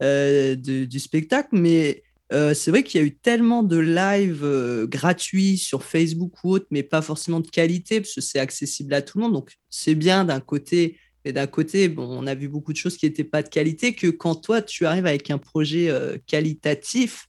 du 0.00 1.00
spectacle. 1.00 1.48
Mais 1.52 2.04
euh, 2.32 2.54
c'est 2.54 2.70
vrai 2.70 2.82
qu'il 2.82 3.00
y 3.00 3.04
a 3.04 3.06
eu 3.06 3.14
tellement 3.14 3.62
de 3.62 3.76
lives 3.76 4.44
euh, 4.44 4.86
gratuits 4.86 5.58
sur 5.58 5.84
Facebook 5.84 6.32
ou 6.42 6.52
autre, 6.52 6.66
mais 6.70 6.82
pas 6.82 7.02
forcément 7.02 7.40
de 7.40 7.48
qualité, 7.48 8.00
parce 8.00 8.14
que 8.14 8.20
c'est 8.20 8.38
accessible 8.38 8.94
à 8.94 9.02
tout 9.02 9.18
le 9.18 9.24
monde. 9.24 9.34
Donc, 9.34 9.52
c'est 9.70 9.94
bien 9.94 10.24
d'un 10.24 10.40
côté, 10.40 10.98
Mais 11.24 11.32
d'un 11.32 11.46
côté, 11.46 11.88
bon, 11.88 12.06
on 12.08 12.26
a 12.26 12.34
vu 12.34 12.48
beaucoup 12.48 12.72
de 12.72 12.78
choses 12.78 12.96
qui 12.96 13.06
n'étaient 13.06 13.24
pas 13.24 13.42
de 13.42 13.48
qualité, 13.48 13.94
que 13.94 14.08
quand 14.08 14.36
toi, 14.36 14.62
tu 14.62 14.86
arrives 14.86 15.06
avec 15.06 15.30
un 15.30 15.38
projet 15.38 15.92
qualitatif, 16.26 17.28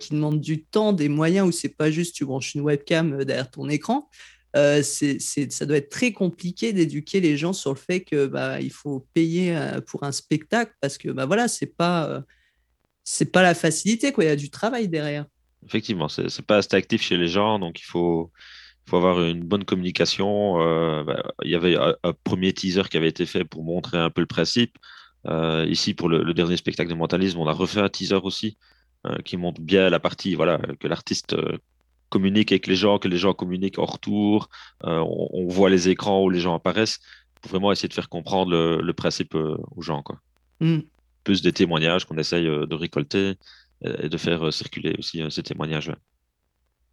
qui 0.00 0.14
demande 0.14 0.40
du 0.40 0.64
temps, 0.64 0.92
des 0.92 1.08
moyens, 1.08 1.46
où 1.46 1.52
c'est 1.52 1.68
pas 1.68 1.92
juste 1.92 2.16
tu 2.16 2.24
branches 2.24 2.54
une 2.56 2.62
webcam 2.62 3.24
derrière 3.24 3.50
ton 3.50 3.68
écran, 3.68 4.08
euh, 4.56 4.82
ça 4.82 5.66
doit 5.66 5.76
être 5.76 5.90
très 5.90 6.12
compliqué 6.12 6.72
d'éduquer 6.72 7.20
les 7.20 7.36
gens 7.36 7.52
sur 7.52 7.70
le 7.70 7.78
fait 7.78 8.00
que 8.00 8.26
bah, 8.26 8.58
faut 8.72 9.06
payer 9.14 9.56
euh, 9.56 9.80
pour 9.80 10.02
un 10.02 10.12
spectacle 10.12 10.72
parce 10.80 10.98
que 10.98 11.10
bah, 11.10 11.26
voilà, 11.26 11.46
c'est 11.46 11.66
pas 11.66 12.08
euh, 12.08 12.20
c'est 13.10 13.32
pas 13.32 13.42
la 13.42 13.54
facilité 13.54 14.12
quoi. 14.12 14.24
Il 14.24 14.28
y 14.28 14.30
a 14.30 14.36
du 14.36 14.50
travail 14.50 14.88
derrière. 14.88 15.26
Effectivement, 15.66 16.08
c'est 16.08 16.46
pas 16.46 16.58
assez 16.58 16.74
actif 16.74 17.02
chez 17.02 17.16
les 17.16 17.28
gens, 17.28 17.58
donc 17.58 17.80
il 17.80 17.84
faut 17.84 18.30
faut 18.88 18.96
avoir 18.96 19.22
une 19.22 19.44
bonne 19.44 19.64
communication. 19.64 20.56
Bah, 21.04 21.22
il 21.44 21.50
y 21.50 21.54
avait 21.54 21.76
un, 21.76 21.94
premier 22.24 22.52
teaser 22.52 22.82
qui 22.90 22.96
avait 22.96 23.08
été 23.08 23.26
fait 23.26 23.44
pour 23.44 23.62
montrer 23.62 23.98
un 23.98 24.10
peu 24.10 24.20
le 24.20 24.26
principe. 24.26 24.78
ici, 25.68 25.94
pour 25.94 26.08
le, 26.08 26.24
le, 26.24 26.34
dernier 26.34 26.56
spectacle 26.56 26.90
de 26.90 26.96
mentalisme, 26.96 27.38
on 27.38 27.46
a 27.46 27.52
refait 27.52 27.80
un 27.80 27.88
teaser 27.88 28.20
aussi 28.22 28.56
qui 29.24 29.36
montre 29.36 29.60
bien 29.60 29.90
la 29.90 30.00
partie 30.00 30.34
voilà, 30.34 30.58
que 30.80 30.88
l'artiste 30.88 31.36
communique 32.10 32.52
avec 32.52 32.66
les 32.66 32.76
gens, 32.76 32.98
que 32.98 33.08
les 33.08 33.16
gens 33.16 33.32
communiquent 33.32 33.78
en 33.78 33.86
retour. 33.86 34.50
Euh, 34.84 34.98
on, 34.98 35.46
voit 35.46 35.70
les 35.70 35.88
écrans 35.88 36.22
où 36.22 36.28
les 36.28 36.40
gens 36.40 36.54
apparaissent 36.54 37.00
pour 37.40 37.50
vraiment 37.50 37.72
essayer 37.72 37.88
de 37.88 37.94
faire 37.94 38.10
comprendre 38.10 38.50
le, 38.82 38.92
principe 38.92 39.34
euh, 39.34 39.56
aux 39.74 39.80
gens. 39.80 40.02
Quoi. 40.02 40.20
Mm. 40.60 40.80
Plus 41.24 41.42
des 41.42 41.52
témoignages 41.52 42.04
qu'on 42.04 42.18
essaye 42.18 42.46
euh, 42.46 42.66
de 42.66 42.74
récolter 42.74 43.34
et 44.02 44.10
de 44.10 44.16
faire 44.18 44.52
circuler 44.52 44.94
aussi 44.98 45.22
ces 45.30 45.42
témoignages. 45.42 45.90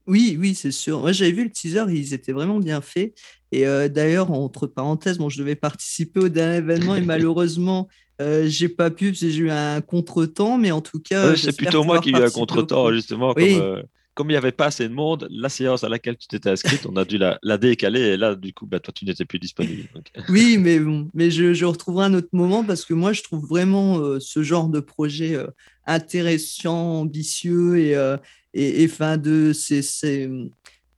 Oui, 0.06 0.38
oui, 0.40 0.56
c'est 0.56 0.72
sûr. 0.72 1.02
Moi, 1.02 1.12
j'avais 1.12 1.34
vu 1.34 1.44
le 1.44 1.50
teaser, 1.50 1.84
ils 1.90 2.14
étaient 2.14 2.32
vraiment 2.32 2.60
bien 2.60 2.80
faits. 2.80 3.14
Et 3.52 3.66
d'ailleurs, 3.90 4.32
entre 4.32 4.68
parenthèses, 4.68 5.18
bon, 5.18 5.28
je 5.28 5.38
devais 5.38 5.58
participer 5.58 6.22
au 6.22 6.30
dernier 6.30 6.60
événement 6.60 6.96
et 6.96 7.02
malheureusement, 7.06 7.90
euh, 8.20 8.48
j'ai 8.48 8.70
pas 8.70 8.90
pu 8.90 9.12
parce 9.12 9.22
que 9.22 9.30
j'ai 9.30 9.42
eu 9.42 9.52
un 9.52 9.82
contretemps, 9.82 10.58
mais 10.58 10.72
en 10.72 10.82
tout 10.82 11.00
cas. 11.00 11.36
c'est 11.36 11.56
plutôt 11.56 11.84
moi 11.84 12.00
qui 12.00 12.10
ai 12.10 12.14
eu 12.14 12.24
un 12.24 12.30
contretemps, 12.30 12.92
justement. 12.92 13.34
Comme, 13.34 13.84
comme 14.18 14.32
il 14.32 14.34
n'y 14.34 14.38
avait 14.38 14.52
pas 14.52 14.66
assez 14.66 14.90
de 14.90 14.94
monde, 14.96 15.28
la 15.30 15.48
séance 15.48 15.84
à 15.84 15.90
laquelle 15.90 16.18
tu 16.18 16.28
t'étais 16.28 16.50
inscrite, 16.50 16.88
on 16.88 16.96
a 16.96 17.06
dû 17.06 17.20
la, 17.20 17.58
décaler 17.60 18.02
et 18.02 18.18
là, 18.18 18.34
du 18.34 18.52
coup, 18.52 18.66
bah, 18.66 18.80
toi, 18.80 18.92
tu 18.92 19.06
n'étais 19.06 19.26
plus 19.26 19.38
disponible. 19.38 19.88
oui, 20.30 20.58
mais 20.58 20.80
mais 21.14 21.30
je, 21.30 21.54
je, 21.54 21.66
retrouverai 21.66 22.06
un 22.06 22.16
autre 22.16 22.30
moment 22.32 22.64
parce 22.64 22.84
que 22.84 22.96
moi, 22.96 23.14
je 23.14 23.22
trouve 23.22 23.46
vraiment 23.46 24.00
euh, 24.00 24.20
ce 24.20 24.42
genre 24.42 24.70
de 24.70 24.80
projet 24.80 25.36
euh, 25.36 25.46
intéressant, 25.86 27.02
ambitieux 27.02 27.78
et, 27.78 27.96
euh, 27.96 28.18
et, 28.56 28.82
et 28.82 28.88
fin 28.88 29.18
de 29.18 29.54
c'est 29.54 29.84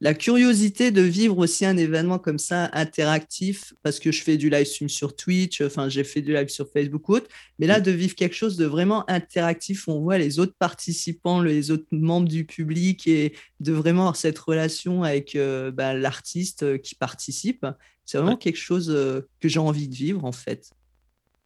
la 0.01 0.13
curiosité 0.13 0.91
de 0.91 1.01
vivre 1.01 1.37
aussi 1.37 1.65
un 1.65 1.75
événement 1.75 2.19
comme 2.19 2.39
ça 2.39 2.69
interactif, 2.71 3.73
parce 3.83 3.99
que 3.99 4.13
je 4.13 4.23
fais 4.23 4.37
du 4.37 4.49
live 4.49 4.65
stream 4.65 4.87
sur 4.87 5.13
Twitch, 5.13 5.59
enfin 5.61 5.89
j'ai 5.89 6.05
fait 6.05 6.21
du 6.21 6.33
live 6.33 6.47
sur 6.47 6.69
Facebook 6.71 7.09
ou 7.09 7.15
autre, 7.15 7.27
mais 7.59 7.67
là 7.67 7.81
de 7.81 7.91
vivre 7.91 8.15
quelque 8.15 8.35
chose 8.35 8.55
de 8.55 8.65
vraiment 8.65 9.09
interactif, 9.09 9.89
on 9.89 9.99
voit 9.99 10.17
les 10.17 10.39
autres 10.39 10.55
participants, 10.57 11.41
les 11.41 11.69
autres 11.71 11.87
membres 11.91 12.29
du 12.29 12.45
public 12.45 13.07
et 13.07 13.33
de 13.59 13.73
vraiment 13.73 14.03
avoir 14.03 14.15
cette 14.15 14.39
relation 14.39 15.03
avec 15.03 15.35
euh, 15.35 15.69
bah, 15.69 15.93
l'artiste 15.93 16.63
euh, 16.63 16.77
qui 16.77 16.95
participe, 16.95 17.65
c'est 18.05 18.17
vraiment 18.17 18.37
quelque 18.37 18.57
chose 18.57 18.89
euh, 18.89 19.27
que 19.41 19.49
j'ai 19.49 19.59
envie 19.59 19.89
de 19.89 19.95
vivre 19.95 20.23
en 20.23 20.31
fait. 20.31 20.71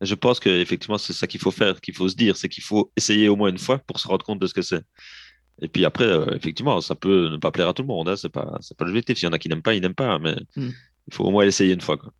Je 0.01 0.13
pense 0.13 0.39
qu'effectivement 0.39 0.99
c'est 0.99 1.13
ça 1.13 1.25
qu'il 1.25 1.39
faut 1.39 1.51
faire, 1.51 1.81
qu'il 1.81 1.95
faut 1.95 2.07
se 2.09 2.15
dire, 2.15 2.37
c'est 2.37 2.49
qu'il 2.49 2.63
faut 2.63 2.91
essayer 2.95 3.29
au 3.29 3.35
moins 3.35 3.49
une 3.49 3.57
fois 3.57 3.79
pour 3.79 3.99
se 3.99 4.07
rendre 4.07 4.23
compte 4.23 4.39
de 4.39 4.45
ce 4.45 4.53
que 4.53 4.61
c'est. 4.61 4.83
Et 5.61 5.67
puis 5.67 5.85
après, 5.85 6.05
euh, 6.05 6.35
effectivement, 6.35 6.81
ça 6.81 6.95
peut 6.95 7.29
ne 7.29 7.37
pas 7.37 7.51
plaire 7.51 7.69
à 7.69 7.73
tout 7.73 7.83
le 7.83 7.87
monde. 7.87 8.09
Hein, 8.09 8.15
c'est 8.15 8.29
pas, 8.29 8.57
c'est 8.61 8.75
pas 8.75 8.85
l'objectif. 8.85 9.17
S'il 9.17 9.27
y 9.27 9.29
en 9.29 9.33
a 9.33 9.39
qui 9.39 9.49
n'aiment 9.49 9.61
pas, 9.61 9.75
ils 9.75 9.81
n'aiment 9.81 9.93
pas. 9.93 10.19
Mais 10.19 10.35
hmm. 10.55 10.71
il 11.07 11.13
faut 11.13 11.23
au 11.23 11.31
moins 11.31 11.45
l'essayer 11.45 11.73
une 11.73 11.81
fois. 11.81 11.97
Quoi. 11.97 12.11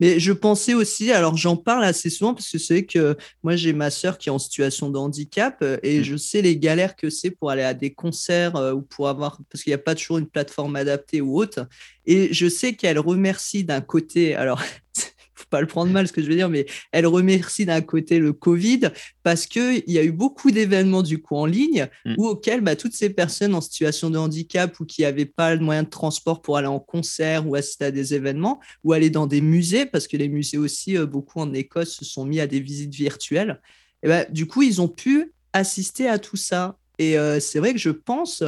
Mais 0.00 0.18
je 0.18 0.32
pensais 0.32 0.74
aussi, 0.74 1.12
alors 1.12 1.36
j'en 1.36 1.56
parle 1.56 1.84
assez 1.84 2.10
souvent 2.10 2.34
parce 2.34 2.50
que 2.50 2.58
c'est 2.58 2.84
que 2.84 3.16
moi 3.44 3.54
j'ai 3.54 3.72
ma 3.72 3.88
sœur 3.88 4.18
qui 4.18 4.30
est 4.30 4.32
en 4.32 4.38
situation 4.40 4.90
de 4.90 4.98
handicap 4.98 5.58
euh, 5.62 5.78
et 5.84 6.00
hmm. 6.00 6.04
je 6.04 6.16
sais 6.16 6.42
les 6.42 6.56
galères 6.56 6.96
que 6.96 7.08
c'est 7.08 7.30
pour 7.30 7.50
aller 7.50 7.62
à 7.62 7.72
des 7.72 7.94
concerts 7.94 8.56
euh, 8.56 8.72
ou 8.72 8.82
pour 8.82 9.08
avoir, 9.08 9.38
parce 9.48 9.62
qu'il 9.62 9.70
n'y 9.70 9.74
a 9.74 9.78
pas 9.78 9.94
toujours 9.94 10.18
une 10.18 10.26
plateforme 10.26 10.74
adaptée 10.76 11.20
ou 11.20 11.38
autre. 11.38 11.68
Et 12.04 12.32
je 12.32 12.48
sais 12.48 12.74
qu'elle 12.74 12.98
remercie 12.98 13.64
d'un 13.64 13.80
côté, 13.80 14.34
alors 14.34 14.60
pas 15.52 15.60
le 15.60 15.66
prendre 15.66 15.92
mal 15.92 16.08
ce 16.08 16.12
que 16.12 16.22
je 16.22 16.28
veux 16.28 16.34
dire, 16.34 16.48
mais 16.48 16.66
elle 16.90 17.06
remercie 17.06 17.66
d'un 17.66 17.82
côté 17.82 18.18
le 18.18 18.32
Covid 18.32 18.80
parce 19.22 19.46
qu'il 19.46 19.84
y 19.86 19.98
a 19.98 20.02
eu 20.02 20.10
beaucoup 20.10 20.50
d'événements 20.50 21.02
du 21.02 21.20
coup 21.20 21.36
en 21.36 21.44
ligne 21.44 21.88
mm. 22.06 22.14
où 22.16 22.26
auxquels 22.26 22.62
bah, 22.62 22.74
toutes 22.74 22.94
ces 22.94 23.10
personnes 23.10 23.54
en 23.54 23.60
situation 23.60 24.08
de 24.08 24.16
handicap 24.18 24.80
ou 24.80 24.86
qui 24.86 25.02
n'avaient 25.02 25.26
pas 25.26 25.54
le 25.54 25.60
moyen 25.60 25.82
de 25.82 25.90
transport 25.90 26.40
pour 26.40 26.56
aller 26.56 26.66
en 26.66 26.80
concert 26.80 27.46
ou 27.46 27.54
assister 27.54 27.84
à 27.84 27.90
des 27.90 28.14
événements 28.14 28.60
ou 28.82 28.94
aller 28.94 29.10
dans 29.10 29.26
des 29.26 29.42
musées, 29.42 29.84
parce 29.84 30.08
que 30.08 30.16
les 30.16 30.28
musées 30.28 30.58
aussi, 30.58 30.96
euh, 30.96 31.04
beaucoup 31.04 31.38
en 31.38 31.52
Écosse, 31.52 31.96
se 31.96 32.04
sont 32.04 32.24
mis 32.24 32.40
à 32.40 32.46
des 32.46 32.60
visites 32.60 32.94
virtuelles. 32.94 33.60
Et 34.02 34.08
bah, 34.08 34.24
du 34.24 34.46
coup, 34.46 34.62
ils 34.62 34.80
ont 34.80 34.88
pu 34.88 35.32
assister 35.52 36.08
à 36.08 36.18
tout 36.18 36.36
ça. 36.36 36.78
Et 36.98 37.18
euh, 37.18 37.40
c'est 37.40 37.58
vrai 37.58 37.74
que 37.74 37.78
je 37.78 37.90
pense 37.90 38.42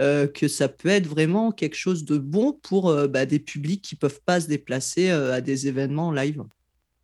euh, 0.00 0.28
que 0.28 0.46
ça 0.46 0.68
peut 0.68 0.88
être 0.88 1.08
vraiment 1.08 1.50
quelque 1.50 1.74
chose 1.74 2.04
de 2.04 2.18
bon 2.18 2.52
pour 2.52 2.88
euh, 2.88 3.08
bah, 3.08 3.26
des 3.26 3.40
publics 3.40 3.82
qui 3.82 3.96
ne 3.96 3.98
peuvent 3.98 4.20
pas 4.24 4.40
se 4.40 4.46
déplacer 4.46 5.10
euh, 5.10 5.34
à 5.34 5.40
des 5.40 5.66
événements 5.66 6.12
live. 6.12 6.44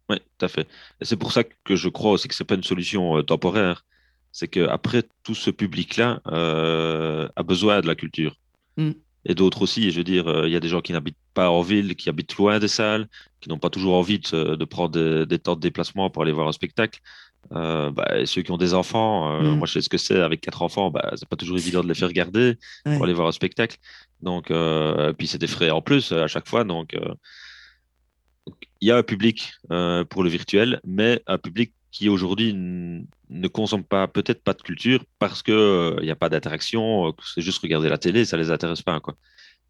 Oui, 0.08 0.18
tout 0.38 0.44
à 0.44 0.48
fait. 0.48 0.68
Et 1.00 1.04
c'est 1.04 1.16
pour 1.16 1.32
ça 1.32 1.42
que 1.42 1.74
je 1.74 1.88
crois 1.88 2.12
aussi 2.12 2.28
que 2.28 2.34
ce 2.36 2.42
n'est 2.42 2.46
pas 2.46 2.54
une 2.54 2.62
solution 2.62 3.20
temporaire. 3.24 3.84
C'est 4.30 4.46
qu'après, 4.46 5.02
tout 5.24 5.34
ce 5.34 5.50
public-là 5.50 6.20
a 6.24 7.42
besoin 7.42 7.80
de 7.80 7.86
la 7.86 7.94
culture. 7.94 8.36
Mm. 8.76 8.90
Et 9.24 9.34
d'autres 9.34 9.62
aussi. 9.62 9.90
Je 9.90 9.98
veux 9.98 10.04
dire, 10.04 10.44
il 10.44 10.52
y 10.52 10.56
a 10.56 10.60
des 10.60 10.68
gens 10.68 10.82
qui 10.82 10.92
n'habitent 10.92 11.16
pas 11.32 11.50
en 11.50 11.62
ville, 11.62 11.96
qui 11.96 12.08
habitent 12.08 12.36
loin 12.36 12.58
des 12.58 12.68
salles, 12.68 13.08
qui 13.40 13.48
n'ont 13.48 13.58
pas 13.58 13.70
toujours 13.70 13.94
envie 13.94 14.18
de, 14.18 14.64
prendre 14.64 15.24
des, 15.24 15.38
temps 15.38 15.56
de 15.56 15.60
déplacement 15.60 16.10
pour 16.10 16.22
aller 16.22 16.32
voir 16.32 16.48
un 16.48 16.52
spectacle. 16.52 17.00
Euh, 17.52 17.90
bah, 17.90 18.24
ceux 18.24 18.42
qui 18.42 18.50
ont 18.50 18.56
des 18.56 18.74
enfants, 18.74 19.32
euh, 19.32 19.42
mm. 19.42 19.58
moi 19.58 19.66
je 19.66 19.74
sais 19.74 19.80
ce 19.80 19.88
que 19.88 19.98
c'est 19.98 20.20
avec 20.20 20.40
quatre 20.40 20.62
enfants, 20.62 20.90
bah, 20.90 21.12
c'est 21.16 21.28
pas 21.28 21.36
toujours 21.36 21.58
évident 21.58 21.82
de 21.82 21.88
les 21.88 21.94
faire 21.94 22.12
garder 22.12 22.56
pour 22.84 23.04
aller 23.04 23.12
voir 23.12 23.28
un 23.28 23.32
spectacle. 23.32 23.76
Donc, 24.22 24.50
euh, 24.50 25.12
puis 25.12 25.26
c'est 25.26 25.38
des 25.38 25.46
frais 25.46 25.70
en 25.70 25.82
plus 25.82 26.12
à 26.12 26.26
chaque 26.26 26.48
fois. 26.48 26.64
Donc, 26.64 26.96
il 28.80 28.88
y 28.88 28.90
a 28.90 28.96
un 28.96 29.02
public 29.02 29.52
pour 30.10 30.22
le 30.22 30.28
virtuel, 30.28 30.80
mais 30.84 31.22
un 31.26 31.38
public 31.38 31.72
qui 31.90 32.08
aujourd'hui 32.08 32.52
ne 32.54 33.48
consomme 33.48 33.84
pas 33.84 34.08
peut-être 34.08 34.42
pas 34.42 34.52
de 34.52 34.62
culture 34.62 35.04
parce 35.18 35.42
qu'il 35.42 35.98
n'y 36.02 36.10
a 36.10 36.16
pas 36.16 36.28
d'interaction, 36.28 37.14
c'est 37.34 37.40
juste 37.40 37.62
regarder 37.62 37.88
la 37.88 37.98
télé, 37.98 38.24
ça 38.24 38.36
les 38.36 38.50
intéresse 38.50 38.82
pas. 38.82 38.98
Quoi. 39.00 39.14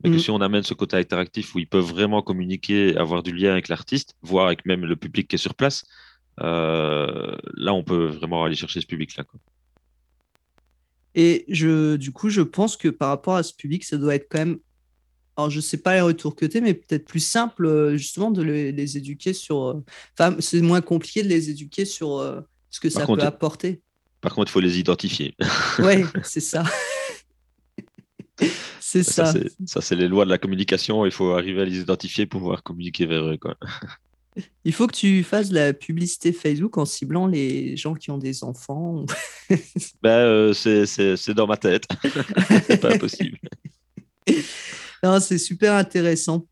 Mais 0.02 0.10
que 0.10 0.16
mm. 0.16 0.20
si 0.20 0.30
on 0.30 0.40
amène 0.40 0.62
ce 0.62 0.74
côté 0.74 0.96
interactif 0.96 1.54
où 1.54 1.58
ils 1.58 1.66
peuvent 1.66 1.84
vraiment 1.84 2.22
communiquer, 2.22 2.96
avoir 2.96 3.22
du 3.22 3.32
lien 3.32 3.52
avec 3.52 3.68
l'artiste, 3.68 4.16
voire 4.22 4.46
avec 4.46 4.64
même 4.66 4.84
le 4.84 4.96
public 4.96 5.28
qui 5.28 5.36
est 5.36 5.38
sur 5.38 5.54
place, 5.54 5.84
euh, 5.84 6.13
là, 6.38 7.74
on 7.74 7.82
peut 7.82 8.06
vraiment 8.06 8.44
aller 8.44 8.56
chercher 8.56 8.80
ce 8.80 8.86
public-là. 8.86 9.24
Et 11.14 11.44
je, 11.48 11.96
du 11.96 12.12
coup, 12.12 12.28
je 12.28 12.42
pense 12.42 12.76
que 12.76 12.88
par 12.88 13.08
rapport 13.08 13.36
à 13.36 13.42
ce 13.42 13.54
public, 13.54 13.84
ça 13.84 13.96
doit 13.96 14.14
être 14.14 14.26
quand 14.30 14.38
même. 14.38 14.58
Alors, 15.36 15.50
je 15.50 15.56
ne 15.56 15.62
sais 15.62 15.78
pas 15.78 15.94
les 15.94 16.00
retours 16.00 16.36
que 16.36 16.46
tu 16.46 16.60
mais 16.60 16.74
peut-être 16.74 17.06
plus 17.06 17.24
simple, 17.24 17.66
euh, 17.66 17.96
justement, 17.96 18.30
de 18.30 18.42
les, 18.42 18.96
éduquer 18.96 19.32
sur. 19.32 19.64
Euh, 19.64 19.84
enfin, 20.18 20.36
c'est 20.40 20.60
moins 20.60 20.80
compliqué 20.80 21.22
de 21.22 21.28
les 21.28 21.50
éduquer 21.50 21.84
sur 21.84 22.44
ce 22.70 22.80
que 22.80 22.90
ça 22.90 23.06
peut 23.06 23.20
apporter. 23.20 23.80
Par 24.20 24.34
contre, 24.34 24.50
il 24.50 24.52
faut 24.52 24.60
les 24.60 24.78
identifier. 24.78 25.36
oui, 25.80 26.04
c'est 26.24 26.40
ça. 26.40 26.64
c'est 28.80 29.02
ça. 29.02 29.32
Ça, 29.66 29.80
c'est 29.80 29.96
les 29.96 30.08
lois 30.08 30.24
de 30.24 30.30
la 30.30 30.38
communication. 30.38 31.04
Il 31.04 31.12
faut 31.12 31.32
arriver 31.32 31.62
à 31.62 31.64
les 31.64 31.78
identifier 31.78 32.26
pour 32.26 32.40
pouvoir 32.40 32.62
communiquer 32.62 33.06
vers 33.06 33.24
eux. 33.24 33.36
Quoi. 33.36 33.56
Il 34.64 34.72
faut 34.72 34.86
que 34.86 34.94
tu 34.94 35.22
fasses 35.22 35.50
la 35.50 35.72
publicité 35.72 36.32
Facebook 36.32 36.76
en 36.78 36.84
ciblant 36.84 37.26
les 37.26 37.76
gens 37.76 37.94
qui 37.94 38.10
ont 38.10 38.18
des 38.18 38.42
enfants. 38.42 39.04
ben, 40.02 40.10
euh, 40.10 40.52
c'est 40.52 41.34
dans 41.34 41.46
ma 41.46 41.56
tête. 41.56 41.84
c'est 42.66 42.80
pas 42.80 42.98
possible. 42.98 43.38
C'est 45.20 45.38
super 45.38 45.74
intéressant. 45.74 46.46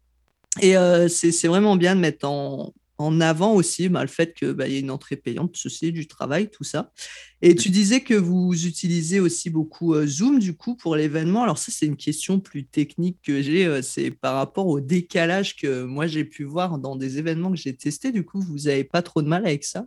Et 0.61 0.77
euh, 0.77 1.09
c'est 1.09 1.49
vraiment 1.49 1.77
bien 1.77 1.97
de 1.97 2.01
mettre 2.01 2.29
en, 2.29 2.73
en 3.03 3.21
avant 3.21 3.53
aussi 3.55 3.89
bah, 3.89 4.03
le 4.03 4.09
fait 4.09 4.35
qu'il 4.35 4.53
bah, 4.53 4.69
y 4.69 4.77
ait 4.77 4.81
une 4.81 4.91
entrée 4.91 5.17
payante, 5.17 5.57
ceci, 5.57 5.93
du 5.93 6.07
travail, 6.07 6.51
tout 6.51 6.65
ça. 6.65 6.93
Et 7.41 7.57
tu 7.57 7.71
disais 7.71 8.01
que 8.01 8.15
vous 8.15 8.67
utilisez 8.67 9.19
aussi 9.19 9.51
beaucoup 9.51 9.95
euh, 9.95 10.07
Zoom, 10.07 10.39
du 10.39 10.57
coup, 10.57 10.77
pour 10.77 10.95
l'événement. 10.95 11.43
Alors 11.43 11.59
ça, 11.59 11.73
c'est 11.73 11.87
une 11.87 11.97
question 11.97 12.39
plus 12.39 12.65
technique 12.65 13.19
que 13.23 13.43
j'ai. 13.43 13.67
Euh, 13.67 13.83
c'est 13.83 14.13
par 14.13 14.37
rapport 14.37 14.69
au 14.69 14.81
décalage 14.81 15.57
que 15.57 15.83
moi, 15.83 16.07
j'ai 16.07 16.25
pu 16.25 16.45
voir 16.45 16.79
dans 16.79 16.95
des 16.95 17.19
événements 17.19 17.51
que 17.51 17.57
j'ai 17.57 17.75
testés. 17.75 18.13
Du 18.13 18.25
coup, 18.25 18.41
vous 18.41 18.59
n'avez 18.59 18.85
pas 18.85 19.03
trop 19.03 19.23
de 19.23 19.29
mal 19.29 19.45
avec 19.45 19.65
ça? 19.65 19.87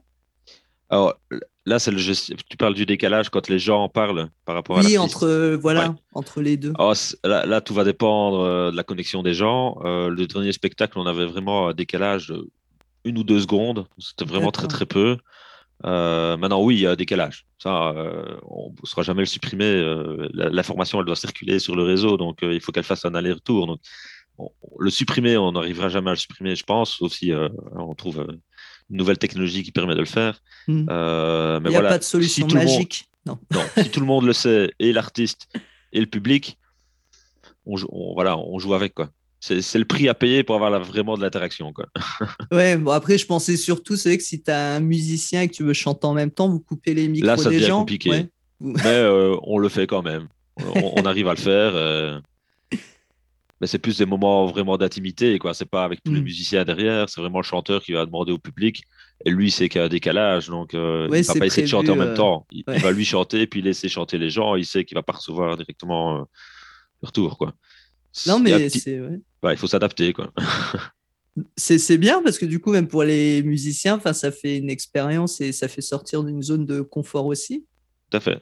Alors 0.89 1.17
là, 1.65 1.79
c'est 1.79 1.91
le 1.91 1.99
tu 1.99 2.57
parles 2.57 2.75
du 2.75 2.85
décalage 2.85 3.29
quand 3.29 3.47
les 3.47 3.57
gens 3.57 3.83
en 3.83 3.89
parlent 3.89 4.29
par 4.43 4.53
rapport 4.53 4.77
à 4.77 4.81
Oui, 4.81 4.97
entre, 4.97 5.57
voilà, 5.59 5.95
entre 6.13 6.41
les 6.41 6.57
deux. 6.57 6.73
là, 7.23 7.61
tout 7.61 7.73
va 7.73 7.83
dépendre 7.85 8.41
euh, 8.41 8.71
de 8.71 8.75
la 8.75 8.83
connexion 8.83 9.23
des 9.23 9.33
gens. 9.33 9.79
le 9.83 10.25
dernier 10.25 10.51
spectacle, 10.51 10.99
on 10.99 11.07
avait 11.07 11.25
vraiment 11.25 11.69
un 11.69 11.73
décalage 11.73 12.33
une 13.05 13.17
ou 13.17 13.23
deux 13.23 13.39
secondes. 13.39 13.87
C'était 13.97 14.25
vraiment 14.25 14.51
très 14.51 14.67
très 14.67 14.85
peu. 14.85 15.17
Euh, 15.85 16.37
maintenant, 16.37 16.61
oui, 16.61 16.75
il 16.75 16.81
y 16.81 16.87
a 16.87 16.91
un 16.91 16.95
décalage. 16.95 17.45
Ça, 17.57 17.89
euh, 17.95 18.37
on 18.43 18.71
ne 18.71 18.87
saura 18.87 19.03
jamais 19.03 19.21
le 19.21 19.27
supprimer. 19.27 19.65
Euh, 19.65 20.29
l'information, 20.33 20.99
elle 20.99 21.05
doit 21.05 21.15
circuler 21.15 21.59
sur 21.59 21.75
le 21.75 21.83
réseau, 21.83 22.17
donc 22.17 22.39
il 22.41 22.59
faut 22.61 22.71
qu'elle 22.71 22.83
fasse 22.83 23.05
un 23.05 23.15
aller-retour. 23.15 23.67
Donc, 23.67 23.79
le 24.79 24.89
supprimer, 24.89 25.37
on 25.37 25.53
n'arrivera 25.53 25.89
jamais 25.89 26.09
à 26.09 26.13
le 26.13 26.19
supprimer, 26.19 26.55
je 26.55 26.63
pense, 26.63 26.95
sauf 26.95 27.13
si 27.13 27.31
on 27.75 27.93
trouve 27.95 28.25
nouvelle 28.89 29.17
technologie 29.17 29.63
qui 29.63 29.71
permet 29.71 29.95
de 29.95 29.99
le 29.99 30.05
faire. 30.05 30.41
Hmm. 30.67 30.85
Euh, 30.89 31.59
mais 31.59 31.69
Il 31.69 31.71
n'y 31.71 31.77
a 31.77 31.81
pas 31.81 31.97
de 31.97 32.03
solution 32.03 32.47
magique. 32.47 33.05
non. 33.25 33.37
si 33.77 33.89
tout 33.89 33.99
le 33.99 34.05
monde 34.05 34.25
le 34.25 34.33
sait, 34.33 34.71
et 34.79 34.93
l'artiste 34.93 35.47
et 35.91 35.99
le 35.99 36.05
public, 36.05 36.57
on, 37.65 37.75
voilà, 38.13 38.37
on 38.37 38.59
joue 38.59 38.73
avec. 38.73 38.93
quoi. 38.93 39.09
C'est 39.45 39.77
le 39.77 39.85
prix 39.85 40.09
à 40.09 40.15
payer 40.15 40.43
pour 40.43 40.55
avoir 40.55 40.79
vraiment 40.83 41.15
de 41.15 41.21
l'interaction. 41.21 41.71
quoi. 41.71 41.85
ouais, 42.51 42.77
bon 42.77 42.91
après, 42.91 43.19
je 43.19 43.27
pensais 43.27 43.57
surtout, 43.57 43.95
c'est 43.95 44.17
que 44.17 44.23
si 44.23 44.41
tu 44.41 44.49
as 44.49 44.73
un 44.73 44.79
musicien 44.79 45.43
et 45.43 45.47
que 45.47 45.53
tu 45.53 45.63
veux 45.63 45.73
chanter 45.73 46.07
en 46.07 46.13
même 46.13 46.31
temps, 46.31 46.49
vous 46.49 46.59
coupez 46.59 46.95
les 46.95 47.07
micros 47.07 47.27
Là, 47.27 47.37
ça 47.37 47.49
des 47.49 47.57
devient 47.57 47.67
gens. 47.67 47.79
compliqué. 47.79 48.27
Mais 48.59 48.85
euh, 48.85 49.37
on 49.43 49.59
le 49.59 49.69
fait 49.69 49.85
quand 49.85 50.01
même. 50.01 50.27
On, 50.75 51.05
arrive 51.05 51.27
à 51.27 51.33
le 51.33 51.39
faire. 51.39 51.73
Euh. 51.75 52.19
Mais 53.61 53.67
c'est 53.67 53.77
plus 53.77 53.97
des 53.97 54.05
moments 54.05 54.47
vraiment 54.47 54.77
d'intimité. 54.77 55.37
quoi. 55.37 55.53
C'est 55.53 55.69
pas 55.69 55.83
avec 55.83 56.01
tous 56.03 56.13
les 56.13 56.21
mm. 56.21 56.23
musiciens 56.23 56.65
derrière. 56.65 57.09
C'est 57.09 57.21
vraiment 57.21 57.39
le 57.39 57.43
chanteur 57.43 57.83
qui 57.83 57.91
va 57.91 58.05
demander 58.05 58.31
au 58.31 58.39
public. 58.39 58.83
Et 59.25 59.29
lui, 59.29 59.51
c'est 59.51 59.69
qu'il 59.69 59.79
y 59.79 59.81
a 59.81 59.85
un 59.85 59.89
décalage. 59.89 60.47
Donc, 60.47 60.73
euh, 60.73 61.07
il 61.11 61.19
ne 61.19 61.23
va 61.23 61.33
pas 61.35 61.45
essayer 61.45 61.63
de 61.63 61.69
chanter 61.69 61.91
en 61.91 61.95
même 61.95 62.15
temps. 62.15 62.47
Il, 62.51 62.63
va 62.65 62.91
lui 62.91 63.05
chanter, 63.05 63.45
puis 63.45 63.61
laisser 63.61 63.89
chanter 63.89 64.17
les 64.17 64.29
gens. 64.29 64.55
Il 64.55 64.65
sait 64.65 64.85
qu'il 64.85 64.95
va 64.95 65.03
pas 65.03 65.13
recevoir 65.13 65.55
directement 65.55 66.19
le 67.01 67.07
retour. 67.07 67.37
Quoi. 67.37 67.53
Non, 68.27 68.39
mais 68.39 68.69
c'est. 68.69 68.99
il 69.43 69.57
faut 69.57 69.67
s'adapter. 69.67 70.13
quoi. 70.13 70.31
c'est 71.57 71.97
bien 71.97 72.21
parce 72.21 72.37
que 72.37 72.45
du 72.45 72.59
coup, 72.59 72.71
même 72.71 72.87
pour 72.87 73.03
les 73.03 73.43
musiciens, 73.43 73.99
ça 74.13 74.31
fait 74.31 74.57
une 74.57 74.69
expérience 74.69 75.41
et 75.41 75.51
ça 75.51 75.67
fait 75.67 75.81
sortir 75.81 76.23
d'une 76.23 76.41
zone 76.41 76.65
de 76.65 76.81
confort 76.81 77.25
aussi. 77.25 77.65
Tout 78.09 78.17
à 78.17 78.19
fait. 78.19 78.41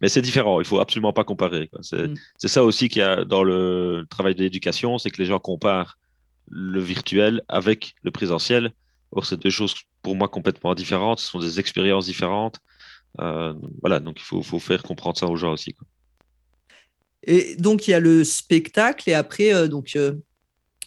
Mais 0.00 0.08
c'est 0.08 0.22
différent, 0.22 0.60
il 0.60 0.66
faut 0.66 0.78
absolument 0.78 1.12
pas 1.12 1.24
comparer. 1.24 1.70
Mm. 1.92 2.14
C'est 2.36 2.48
ça 2.48 2.64
aussi 2.64 2.88
qu'il 2.88 3.00
y 3.00 3.04
a 3.04 3.24
dans 3.24 3.42
le 3.42 4.06
travail 4.10 4.34
de 4.34 4.42
l'éducation, 4.42 4.98
c'est 4.98 5.10
que 5.10 5.18
les 5.18 5.26
gens 5.26 5.38
comparent 5.38 5.98
le 6.48 6.80
virtuel 6.80 7.42
avec 7.48 7.94
le 8.02 8.10
présentiel. 8.10 8.72
Or, 9.12 9.24
c'est 9.24 9.40
deux 9.40 9.50
choses 9.50 9.74
pour 10.02 10.14
moi 10.14 10.28
complètement 10.28 10.74
différentes, 10.74 11.20
ce 11.20 11.28
sont 11.28 11.38
des 11.38 11.58
expériences 11.58 12.06
différentes. 12.06 12.60
Euh, 13.20 13.54
voilà, 13.80 13.98
donc 13.98 14.20
il 14.20 14.24
faut, 14.24 14.42
faut, 14.42 14.58
faire 14.58 14.82
comprendre 14.82 15.16
ça 15.16 15.26
aux 15.26 15.36
gens 15.36 15.52
aussi. 15.52 15.74
Et 17.26 17.56
donc, 17.56 17.88
il 17.88 17.90
y 17.90 17.94
a 17.94 18.00
le 18.00 18.24
spectacle, 18.24 19.10
et 19.10 19.14
après, 19.14 19.52
euh, 19.52 19.66
donc, 19.66 19.96
euh, 19.96 20.12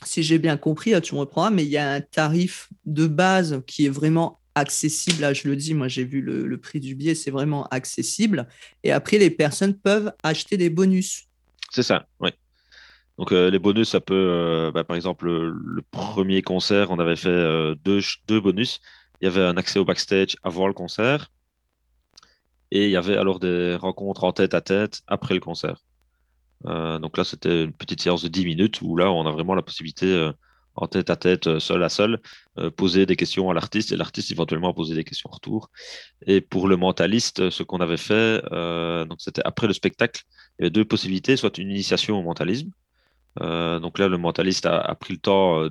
si 0.06 0.24
j'ai 0.24 0.40
bien 0.40 0.56
compris, 0.56 1.00
tu 1.02 1.14
me 1.16 1.20
reprendras, 1.20 1.52
mais 1.52 1.66
il 1.66 1.70
y 1.70 1.78
a 1.78 1.92
un 1.92 2.02
tarif 2.02 2.70
de 2.86 3.06
base 3.08 3.62
qui 3.68 3.86
est 3.86 3.90
vraiment 3.90 4.40
accessible. 4.56 5.22
Là, 5.22 5.34
je 5.34 5.50
le 5.50 5.58
dis, 5.58 5.74
moi, 5.74 5.90
j'ai 5.90 6.06
vu 6.06 6.22
le, 6.22 6.58
prix 6.58 6.80
du 6.80 6.96
billet, 6.96 7.16
c'est 7.16 7.32
vraiment 7.32 7.68
accessible. 7.68 8.48
Et 8.84 8.92
après, 8.94 9.18
les 9.18 9.30
personnes 9.30 9.78
peuvent 9.78 10.14
acheter 10.24 10.56
des 10.56 10.70
bonus. 10.70 11.26
C'est 11.72 11.84
ça, 11.84 12.08
oui. 12.22 12.30
Donc, 13.18 13.34
euh, 13.34 13.50
les 13.50 13.60
bonus, 13.60 13.90
ça 13.90 14.00
peut, 14.00 14.72
bah, 14.74 14.86
par 14.86 14.96
exemple, 14.96 15.26
le, 15.26 15.82
premier 15.92 16.42
concert, 16.42 16.92
on 16.92 17.00
avait 17.00 17.18
fait 17.18 17.76
deux, 17.84 18.00
deux 18.28 18.40
bonus. 18.40 18.80
Il 19.22 19.26
y 19.26 19.28
avait 19.28 19.42
un 19.42 19.58
accès 19.58 19.80
au 19.80 19.84
backstage 19.86 20.38
avant 20.44 20.68
le 20.68 20.74
concert. 20.74 21.30
Et 22.72 22.86
il 22.86 22.92
y 22.92 22.96
avait 22.96 23.18
alors 23.18 23.40
des 23.40 23.76
rencontres 23.76 24.24
en 24.24 24.32
tête 24.32 24.54
à 24.54 24.62
tête 24.62 25.02
après 25.08 25.34
le 25.34 25.42
concert. 25.42 25.84
Euh, 26.66 27.00
donc 27.00 27.18
là, 27.18 27.24
c'était 27.24 27.64
une 27.64 27.74
petite 27.74 28.02
séance 28.02 28.24
de 28.24 28.28
10 28.28 28.46
minutes 28.46 28.82
où 28.82 28.96
là, 28.98 29.12
on 29.12 29.26
a 29.26 29.32
vraiment 29.32 29.56
la 29.56 29.62
possibilité, 29.62 30.08
euh, 30.08 30.32
en 30.76 30.88
tête 30.88 31.10
à 31.10 31.16
tête, 31.16 31.48
euh, 31.48 31.60
seul 31.60 31.84
à 31.84 31.90
seul, 31.90 32.20
poser 32.78 33.06
des 33.06 33.16
questions 33.16 33.50
à 33.50 33.54
l'artiste 33.54 33.92
et 33.92 33.98
l'artiste 33.98 34.32
éventuellement 34.32 34.74
poser 34.74 34.96
des 34.96 35.04
questions 35.04 35.30
en 35.32 35.36
retour. 35.36 35.70
Et 36.26 36.42
pour 36.42 36.68
le 36.68 36.78
mentaliste, 36.78 37.50
ce 37.50 37.64
qu'on 37.64 37.80
avait 37.80 37.98
fait, 37.98 38.42
donc 39.08 39.22
c'était 39.22 39.42
après 39.46 39.68
le 39.68 39.74
spectacle, 39.74 40.24
il 40.60 40.64
y 40.64 40.66
avait 40.66 40.70
deux 40.70 40.86
possibilités, 40.86 41.38
soit 41.38 41.58
une 41.58 41.70
initiation 41.70 42.20
au 42.20 42.24
mentalisme. 42.24 42.72
donc 43.40 43.98
là, 43.98 44.10
le 44.10 44.18
mentaliste 44.18 44.66
a, 44.66 44.94
pris 44.96 45.14
le 45.14 45.20
temps 45.20 45.70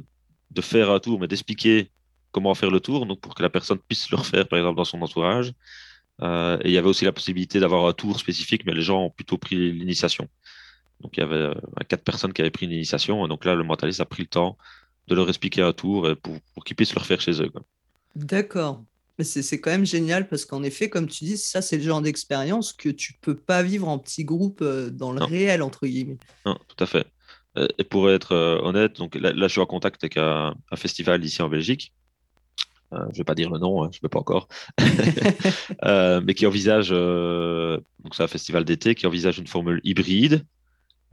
de 0.51 0.61
faire 0.63 0.91
un 0.91 0.99
tour, 0.99 1.21
mais 1.21 1.29
d'expliquer 1.29 1.91
comment 2.33 2.55
faire 2.55 2.71
le 2.71 2.81
tour, 2.81 3.05
donc 3.05 3.21
pour 3.21 3.35
que 3.35 3.43
la 3.43 3.51
personne 3.51 3.79
puisse 3.87 4.11
le 4.11 4.17
refaire, 4.17 4.49
par 4.49 4.59
exemple, 4.59 4.77
dans 4.79 4.85
son 4.85 5.03
entourage. 5.03 5.53
et 6.23 6.59
il 6.65 6.71
y 6.71 6.79
avait 6.79 6.89
aussi 6.89 7.05
la 7.05 7.13
possibilité 7.13 7.61
d'avoir 7.61 7.87
un 7.87 7.93
tour 7.93 8.19
spécifique, 8.19 8.65
mais 8.65 8.73
les 8.73 8.83
gens 8.83 9.05
ont 9.05 9.11
plutôt 9.11 9.37
pris 9.37 9.73
l'initiation. 9.73 10.27
Donc 11.01 11.17
il 11.17 11.21
y 11.21 11.23
avait 11.23 11.37
euh, 11.37 11.55
quatre 11.89 12.05
personnes 12.05 12.33
qui 12.33 12.41
avaient 12.41 12.51
pris 12.51 12.67
une 12.67 12.73
initiation. 12.73 13.25
Et 13.25 13.29
donc 13.29 13.45
là, 13.45 13.55
le 13.55 13.65
mentaliste 13.65 14.01
a 14.01 14.05
pris 14.05 14.23
le 14.23 14.29
temps 14.29 14.57
de 15.07 15.15
leur 15.15 15.29
expliquer 15.29 15.63
à 15.63 15.73
tour 15.73 16.09
pour, 16.23 16.37
pour 16.55 16.65
qu'ils 16.65 16.77
puissent 16.77 16.95
le 16.95 17.01
refaire 17.01 17.21
chez 17.21 17.43
eux. 17.43 17.51
D'accord. 18.15 18.83
Mais 19.19 19.25
c'est 19.25 19.61
quand 19.61 19.71
même 19.71 19.87
génial 19.87 20.29
parce 20.29 20.45
qu'en 20.45 20.63
effet, 20.63 20.89
comme 20.89 21.09
tu 21.09 21.25
dis, 21.25 21.39
ça, 21.39 21.61
c'est 21.61 21.77
le 21.77 21.83
genre 21.83 22.01
d'expérience 22.01 22.73
que 22.73 22.89
tu 22.89 23.15
peux 23.15 23.35
pas 23.35 23.65
vivre 23.65 23.89
en 23.89 23.99
petit 23.99 24.25
groupe 24.25 24.61
euh, 24.63 24.91
dans 24.91 25.11
le 25.11 25.25
réel, 25.25 25.63
entre 25.63 25.89
guillemets. 25.89 26.19
Non, 26.47 26.57
tout 26.69 26.83
à 26.83 26.87
fait. 26.87 27.05
Euh, 27.57 27.67
et 27.79 27.85
pour 27.85 28.09
être 28.11 28.33
honnête, 28.63 28.97
donc 28.97 29.17
là, 29.17 29.33
je 29.35 29.49
suis 29.49 29.61
en 29.61 29.67
contact 29.67 30.05
avec 30.05 30.19
un, 30.19 30.55
festival 30.77 31.25
ici 31.25 31.43
en 31.43 31.49
Belgique. 31.49 31.93
je 32.93 32.97
ne 32.97 33.13
vais 33.13 33.25
pas 33.25 33.35
dire 33.35 33.51
le 33.51 33.59
nom, 33.59 33.83
hein, 33.83 33.89
je 33.91 33.99
ne 33.99 34.03
peux 34.03 34.09
pas 34.09 34.21
encore, 34.21 34.47
mais 36.23 36.35
qui 36.35 36.47
envisage, 36.47 36.91
donc 36.91 38.15
c'est 38.15 38.23
un 38.23 38.29
festival 38.29 38.65
d'été 38.65 38.95
qui 38.95 39.09
envisage 39.09 39.39
une 39.39 39.49
formule 39.49 39.81
hybride, 39.83 40.45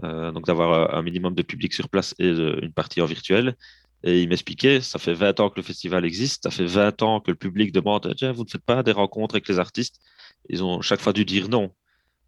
donc 0.04 0.46
d'avoir 0.46 0.94
un 0.94 1.02
minimum 1.02 1.34
de 1.36 1.42
public 1.42 1.74
sur 1.74 1.90
place 1.90 2.14
et 2.20 2.30
une 2.30 2.74
partie 2.74 3.02
en 3.02 3.06
virtuel. 3.06 3.56
Et 4.04 4.22
il 4.22 4.30
m'expliquait, 4.30 4.82
ça 4.82 5.00
fait 5.00 5.14
20 5.14 5.40
ans 5.40 5.50
que 5.50 5.56
le 5.58 5.64
festival 5.64 6.06
existe, 6.06 6.44
ça 6.44 6.52
fait 6.52 6.66
20 6.66 7.02
ans 7.02 7.20
que 7.22 7.32
le 7.32 7.38
public 7.38 7.72
demande, 7.72 8.14
tiens, 8.16 8.34
vous 8.34 8.44
ne 8.44 8.50
faites 8.50 8.64
pas 8.64 8.84
des 8.84 8.92
rencontres 8.92 9.36
avec 9.36 9.48
les 9.48 9.58
artistes? 9.58 10.00
Ils 10.48 10.64
ont 10.64 10.82
chaque 10.82 11.02
fois 11.02 11.12
dû 11.12 11.26
dire 11.26 11.50
non, 11.50 11.72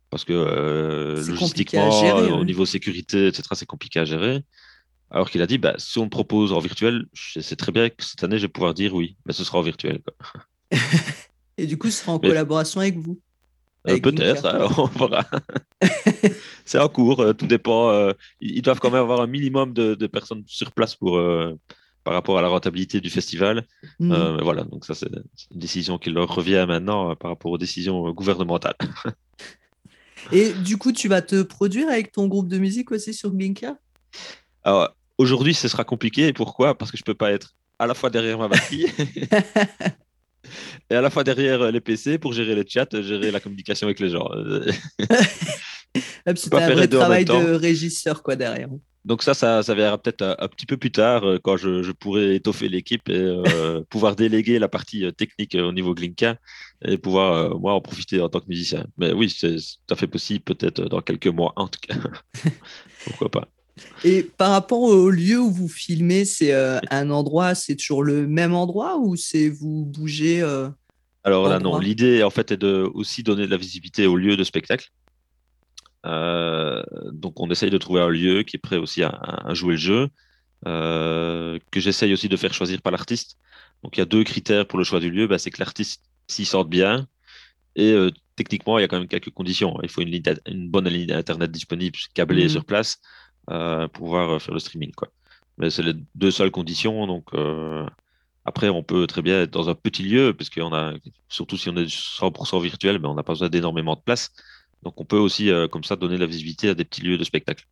parce 0.10 0.26
que 0.26 0.34
euh, 0.34 1.24
logistiquement, 1.24 1.90
au 2.40 2.44
niveau 2.46 2.66
sécurité, 2.66 3.28
etc., 3.28 3.44
c'est 3.54 3.68
compliqué 3.68 4.00
à 4.00 4.06
gérer. 4.06 4.44
Alors 5.12 5.30
qu'il 5.30 5.42
a 5.42 5.48
dit, 5.48 5.60
bah, 5.60 5.76
si 5.78 6.00
on 6.00 6.06
me 6.06 6.10
propose 6.10 6.52
en 6.52 6.60
virtuel, 6.60 7.06
c'est 7.14 7.56
très 7.56 7.72
bien 7.72 7.90
que 7.90 8.04
cette 8.04 8.24
année, 8.24 8.38
je 8.38 8.44
vais 8.44 8.52
pouvoir 8.52 8.74
dire 8.74 8.94
oui, 8.96 9.16
mais 9.26 9.34
ce 9.34 9.44
sera 9.44 9.60
en 9.60 9.62
virtuel. 9.62 10.02
et 11.58 11.68
du 11.68 11.78
coup, 11.78 11.92
ce 11.92 12.02
sera 12.02 12.14
en 12.14 12.20
collaboration 12.20 12.82
avec 12.82 12.98
vous 12.98 13.20
euh, 13.88 14.00
peut-être, 14.00 14.46
hein, 14.46 14.68
on 14.78 14.86
verra. 14.86 15.26
c'est 16.66 16.80
en 16.80 16.90
cours, 16.90 17.22
euh, 17.22 17.34
tout 17.34 17.48
dépend. 17.48 17.92
Euh, 17.92 18.14
ils 18.42 18.62
doivent 18.62 18.80
quand 18.80 18.92
même 18.92 19.02
avoir 19.02 19.22
un 19.22 19.28
minimum 19.28 19.74
de, 19.74 20.08
personnes 20.08 20.44
sur 20.48 20.72
place 20.72 20.96
pour, 20.96 21.22
par 22.04 22.14
rapport 22.14 22.38
à 22.38 22.42
la 22.42 22.48
rentabilité 22.48 23.02
du 23.02 23.10
festival. 23.10 23.66
Mm. 24.00 24.40
voilà, 24.42 24.64
donc 24.64 24.86
ça, 24.86 24.94
c'est 24.94 25.08
une 25.08 25.60
décision 25.60 25.98
qui 25.98 26.10
leur 26.10 26.34
revient 26.34 26.66
maintenant 26.68 27.16
par 27.16 27.32
rapport 27.32 27.52
aux 27.52 27.58
décisions 27.58 28.12
gouvernementales. 28.12 28.78
Et 30.32 30.52
du 30.54 30.78
coup, 30.78 30.92
tu 30.92 31.08
vas 31.08 31.22
te 31.22 31.42
produire 31.42 31.88
avec 31.88 32.12
ton 32.12 32.28
groupe 32.28 32.50
de 32.50 32.58
musique 32.58 32.92
aussi 32.92 33.14
sur 33.14 33.32
Blinka 33.32 33.78
Alors, 34.64 34.90
aujourd'hui, 35.18 35.54
ce 35.54 35.68
sera 35.68 35.86
compliqué. 35.86 36.34
Pourquoi? 36.34 36.78
Parce 36.78 36.92
que 36.92 36.98
je 36.98 37.04
ne 37.04 37.06
peux 37.06 37.14
pas 37.14 37.32
être 37.32 37.56
à 37.80 37.88
la 37.88 37.94
fois 37.94 38.10
derrière 38.10 38.38
ma 38.38 38.48
batterie 38.48 38.88
et 40.90 40.96
à 40.96 41.02
la 41.02 41.10
fois 41.10 41.24
derrière 41.24 41.62
euh, 41.62 41.72
les 41.72 41.82
PC 41.82 42.18
pour 42.18 42.34
gérer 42.34 42.56
les 42.56 42.68
chats, 42.68 42.88
euh, 42.94 43.04
gérer 43.04 43.32
la 43.32 43.40
communication 43.40 43.88
avec 43.88 44.00
les 44.00 44.10
gens. 44.10 44.30
c'est 46.36 46.54
un 46.54 46.74
vrai 46.74 46.88
travail 46.88 47.26
de 47.26 47.54
régisseur 47.54 48.24
quoi 48.24 48.36
derrière. 48.36 48.70
Donc 49.06 49.24
ça, 49.24 49.34
ça, 49.34 49.64
ça 49.64 49.74
verra 49.74 49.98
peut-être 49.98 50.36
un, 50.38 50.48
petit 50.50 50.66
peu 50.66 50.76
plus 50.76 50.92
tard 50.92 51.24
euh, 51.24 51.40
quand 51.42 51.56
je, 51.56 51.82
je 51.82 51.94
pourrai 51.94 52.36
étoffer 52.36 52.68
l'équipe 52.68 53.08
et 53.10 53.42
pouvoir 53.90 54.16
déléguer 54.16 54.60
la 54.60 54.68
partie 54.68 55.12
technique 55.14 55.56
au 55.56 55.72
niveau 55.72 55.94
Glinka 55.94 56.38
et 56.86 56.98
pouvoir 56.98 57.58
moi 57.60 57.74
en 57.74 57.82
profiter 57.82 58.22
en 58.22 58.30
tant 58.30 58.42
que 58.42 58.48
musicien. 58.48 58.86
Mais 58.98 59.14
oui, 59.14 59.30
c'est 59.30 59.56
tout 59.56 59.94
à 59.94 59.96
fait 59.96 60.08
possible, 60.08 60.44
peut-être 60.44 60.86
dans 60.86 61.02
quelques 61.02 61.28
mois 61.28 61.54
en 61.56 61.68
tout 61.68 61.80
cas. 61.88 61.96
Pourquoi 63.06 63.30
pas. 63.30 63.48
Et 64.04 64.24
par 64.24 64.52
rapport 64.52 64.82
au 64.82 65.10
lieu 65.10 65.40
où 65.40 65.52
vous 65.52 65.68
filmez, 65.68 66.26
c'est 66.26 66.54
euh, 66.54 66.80
un 66.90 67.10
endroit, 67.10 67.56
c'est 67.56 67.76
toujours 67.76 68.04
le 68.04 68.28
même 68.28 68.54
endroit 68.54 68.98
ou 68.98 69.16
c'est 69.16 69.50
vous 69.50 69.86
bougez 69.86 70.42
euh, 70.42 70.70
Alors 71.24 71.48
là, 71.48 71.60
non. 71.60 71.78
L'idée, 71.80 72.24
en 72.24 72.30
fait, 72.30 72.52
est 72.52 72.58
de 72.58 72.90
aussi 72.94 73.24
donner 73.24 73.46
de 73.46 73.52
la 73.52 73.58
visibilité 73.58 74.06
au 74.06 74.16
lieu 74.16 74.38
de 74.38 74.44
spectacle. 74.44 74.90
Euh, 76.06 76.84
donc, 77.12 77.40
on 77.40 77.50
essaye 77.50 77.70
de 77.70 77.78
trouver 77.78 78.02
un 78.02 78.10
lieu 78.10 78.44
qui 78.44 78.58
est 78.58 78.60
prêt 78.60 78.78
aussi 78.78 79.04
à, 79.04 79.54
jouer 79.54 79.74
le 79.74 79.80
jeu, 79.80 80.08
que 80.64 81.80
j'essaye 81.80 82.14
aussi 82.14 82.30
de 82.30 82.38
faire 82.38 82.54
choisir 82.54 82.82
par 82.82 82.92
l'artiste. 82.92 83.38
Donc, 83.84 83.98
il 83.98 84.00
y 84.00 84.04
a 84.04 84.06
deux 84.06 84.24
critères 84.24 84.68
pour 84.68 84.80
le 84.80 84.86
choix 84.86 85.00
du 85.00 85.12
lieu. 85.12 85.28
Bah, 85.28 85.38
c'est 85.38 85.52
que 85.52 85.60
l'artiste 85.60 86.02
s'y 86.28 86.46
sorte 86.46 86.70
bien 86.70 87.08
et 87.76 87.96
techniquement, 88.36 88.80
il 88.80 88.82
y 88.82 88.86
a 88.86 88.88
quand 88.88 88.98
même 88.98 89.08
quelques 89.08 89.30
conditions. 89.30 89.78
Il 89.84 89.90
faut 89.90 90.02
une, 90.02 90.20
une 90.48 90.70
bonne 90.70 90.88
ligne 90.88 91.12
Internet 91.12 91.52
disponible, 91.52 91.98
câblée 92.14 92.46
mmh. 92.46 92.50
sur 92.50 92.66
place. 92.66 93.00
Euh, 93.50 93.88
pouvoir 93.88 94.30
euh, 94.32 94.40
faire 94.40 94.54
le 94.54 94.60
streaming. 94.60 94.92
Quoi. 94.92 95.10
Mais 95.58 95.70
c'est 95.70 95.84
les 95.84 95.94
deux 96.16 96.32
seules 96.32 96.52
conditions. 96.52 97.08
Donc, 97.08 97.34
euh, 97.34 97.86
après, 98.46 98.70
on 98.70 98.84
peut 98.84 99.08
très 99.08 99.22
bien 99.22 99.44
être 99.44 99.52
dans 99.52 99.70
un 99.70 99.76
petit 99.76 100.04
lieu, 100.04 100.34
parce 100.34 100.50
surtout 101.30 101.58
si 101.58 101.70
on 101.70 101.76
est 101.78 101.88
100% 101.88 102.62
virtuel, 102.62 103.00
mais 103.00 103.08
on 103.08 103.16
n'a 103.16 103.24
pas 103.24 103.34
besoin 103.34 103.50
d'énormément 103.50 103.96
de 103.96 104.02
place. 104.02 104.32
Donc, 104.84 105.00
on 105.00 105.06
peut 105.06 105.18
aussi, 105.18 105.50
comme 105.72 105.84
ça, 105.84 105.96
donner 105.96 106.18
la 106.18 106.28
visibilité 106.28 106.70
à 106.70 106.76
des 106.76 106.86
petits 106.86 107.02
lieux 107.02 107.18
de 107.18 107.24
spectacle. 107.24 107.68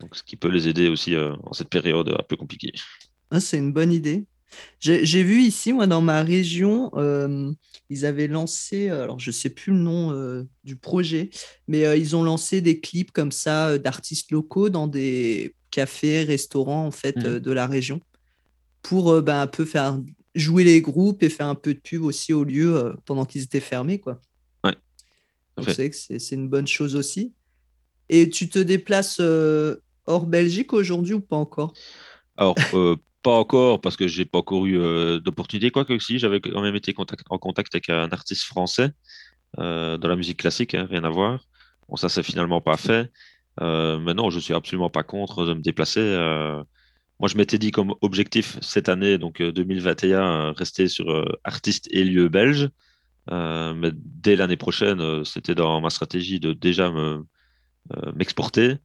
Donc, 0.00 0.14
ce 0.14 0.22
qui 0.22 0.36
peut 0.36 0.48
les 0.48 0.68
aider 0.68 0.88
aussi 0.88 1.16
en 1.16 1.52
cette 1.52 1.70
période 1.70 2.08
un 2.08 2.22
peu 2.22 2.36
compliquée. 2.36 2.72
Ah, 3.30 3.40
c'est 3.40 3.58
une 3.58 3.72
bonne 3.72 3.92
idée. 3.92 4.26
J'ai 4.80 5.22
vu 5.22 5.40
ici, 5.42 5.72
moi, 5.72 5.86
dans 5.86 6.00
ma 6.00 6.22
région, 6.22 6.90
euh, 6.94 7.52
ils 7.90 8.04
avaient 8.04 8.28
lancé, 8.28 8.88
euh, 8.88 9.04
alors 9.04 9.18
je 9.18 9.30
ne 9.30 9.32
sais 9.32 9.50
plus 9.50 9.72
le 9.72 9.78
nom 9.78 10.12
euh, 10.12 10.44
du 10.64 10.76
projet, 10.76 11.30
mais 11.66 11.98
ils 11.98 12.14
ont 12.14 12.22
lancé 12.22 12.60
des 12.60 12.80
clips 12.80 13.10
comme 13.10 13.32
ça 13.32 13.78
d'artistes 13.78 14.30
locaux 14.30 14.68
dans 14.68 14.86
des 14.86 15.54
cafés, 15.70 16.24
restaurants, 16.24 16.86
en 16.86 16.90
fait, 16.90 17.16
mmh. 17.16 17.38
de 17.40 17.52
la 17.52 17.66
région 17.66 18.00
pour 18.82 19.20
bah, 19.22 19.42
un 19.42 19.46
peu 19.48 19.64
faire 19.64 19.98
jouer 20.36 20.62
les 20.62 20.80
groupes 20.80 21.22
et 21.22 21.28
faire 21.28 21.48
un 21.48 21.56
peu 21.56 21.74
de 21.74 21.80
pub 21.80 22.04
aussi 22.04 22.32
au 22.32 22.44
lieu 22.44 22.94
pendant 23.04 23.24
qu'ils 23.24 23.42
étaient 23.42 23.58
fermés. 23.58 23.98
Quoi. 23.98 24.20
Ouais. 24.62 24.76
Donc, 25.56 25.70
c'est 25.70 25.90
que 25.90 25.96
c'est 25.96 26.34
une 26.34 26.48
bonne 26.48 26.68
chose 26.68 26.94
aussi. 26.94 27.32
Et 28.08 28.30
tu 28.30 28.48
te 28.48 28.60
déplaces 28.60 29.20
hors 30.06 30.26
Belgique 30.26 30.72
aujourd'hui 30.72 31.14
ou 31.14 31.20
pas 31.20 31.34
encore? 31.34 31.74
Alors, 32.36 32.54
pas 33.26 33.38
encore 33.38 33.80
parce 33.80 33.96
que 33.96 34.06
j'ai 34.08 34.24
pas 34.24 34.38
encore 34.38 34.66
eu 34.66 34.78
d'opportunité. 35.20 35.70
Quoique 35.70 35.98
si, 35.98 36.18
j'avais 36.18 36.40
quand 36.40 36.62
même 36.62 36.76
été 36.76 36.94
en 37.30 37.38
contact 37.38 37.74
avec 37.74 37.90
un 37.90 38.08
artiste 38.10 38.44
français 38.44 38.90
dans 39.58 40.08
la 40.12 40.16
musique 40.16 40.38
classique, 40.38 40.74
hein, 40.74 40.86
rien 40.88 41.04
à 41.04 41.10
voir. 41.10 41.40
Bon, 41.88 41.96
ça, 41.96 42.08
c'est 42.08 42.22
finalement 42.22 42.60
pas 42.60 42.76
fait. 42.76 43.10
Euh, 43.60 43.98
maintenant, 43.98 44.30
je 44.30 44.38
suis 44.38 44.54
absolument 44.54 44.90
pas 44.90 45.02
contre 45.02 45.46
de 45.46 45.54
me 45.54 45.60
déplacer. 45.60 46.00
Euh, 46.00 46.62
moi, 47.20 47.28
je 47.28 47.36
m'étais 47.36 47.58
dit 47.58 47.70
comme 47.70 47.94
objectif 48.02 48.58
cette 48.60 48.88
année, 48.88 49.18
donc 49.18 49.42
2021, 49.42 50.50
euh, 50.50 50.52
rester 50.52 50.88
sur 50.88 51.24
artistes 51.44 51.88
et 51.90 52.04
lieux 52.04 52.28
belges. 52.28 52.70
mais 53.30 53.90
dès 53.94 54.36
l'année 54.36 54.56
prochaine, 54.56 55.24
c'était 55.24 55.54
dans 55.54 55.80
ma 55.80 55.90
stratégie 55.90 56.40
de 56.40 56.52
déjà 56.52 56.92
m'exporter. 58.14 58.76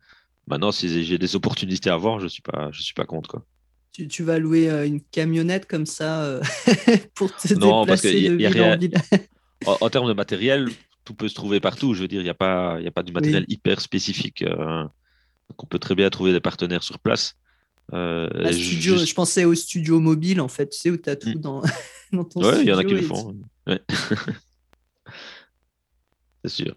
Maintenant, 0.48 0.72
si 0.72 1.04
j'ai 1.06 1.18
des 1.18 1.36
opportunités 1.36 1.90
à 1.90 1.98
voir, 1.98 2.20
je 2.20 2.28
suis 2.28 2.42
pas, 2.42 2.70
je 2.72 2.82
suis 2.82 2.94
pas 2.94 3.06
contre 3.06 3.30
quoi. 3.30 3.46
Tu, 3.94 4.08
tu, 4.08 4.24
vas 4.24 4.40
louer 4.40 4.70
une 4.86 5.02
camionnette 5.02 5.66
comme 5.66 5.86
ça 5.86 6.40
pour 7.14 7.36
te 7.36 7.54
non, 7.54 7.82
déplacer 7.82 8.12
parce 8.12 8.30
de 8.30 8.36
ville 8.36 8.62
en 8.62 8.78
ville. 8.78 8.94
en, 9.66 9.90
termes 9.90 10.08
de 10.08 10.14
matériel, 10.14 10.70
tout 11.04 11.14
peut 11.14 11.28
se 11.28 11.36
trouver 11.36 11.60
partout. 11.60 11.94
Je 11.94 12.02
veux 12.02 12.08
dire, 12.08 12.22
il 12.22 12.26
n'y 12.26 12.30
a, 12.30 12.36
pas, 12.36 12.78
a 12.78 12.92
pas 12.92 13.04
du 13.04 13.12
matériel 13.12 13.46
hyper 13.48 13.82
spécifique. 13.82 14.44
Euh, 14.44 14.86
on 15.58 15.66
peut 15.66 15.80
très 15.80 15.96
bien 15.96 16.10
trouver 16.10 16.32
des 16.32 16.40
partenaires 16.40 16.84
sur 16.84 17.00
place. 17.00 17.36
Euh, 17.94 18.30
je 18.52 19.14
pensais 19.14 19.44
au 19.44 19.54
studio 19.54 20.00
mobile, 20.00 20.40
en 20.40 20.48
fait, 20.48 20.70
tu 20.70 20.80
sais, 20.80 20.90
où 20.90 20.98
tu 20.98 21.10
as 21.10 21.16
tout 21.16 21.30
mm. 21.30 21.42
dans, 21.42 21.62
dans 22.14 22.24
ton 22.24 22.44
ouais, 22.44 22.62
il 22.62 22.68
y 22.68 22.72
en 22.72 22.78
a 22.78 22.84
qui 22.84 22.94
le 22.94 23.02
font. 23.02 23.36
c'est 26.44 26.50
sûr. 26.50 26.76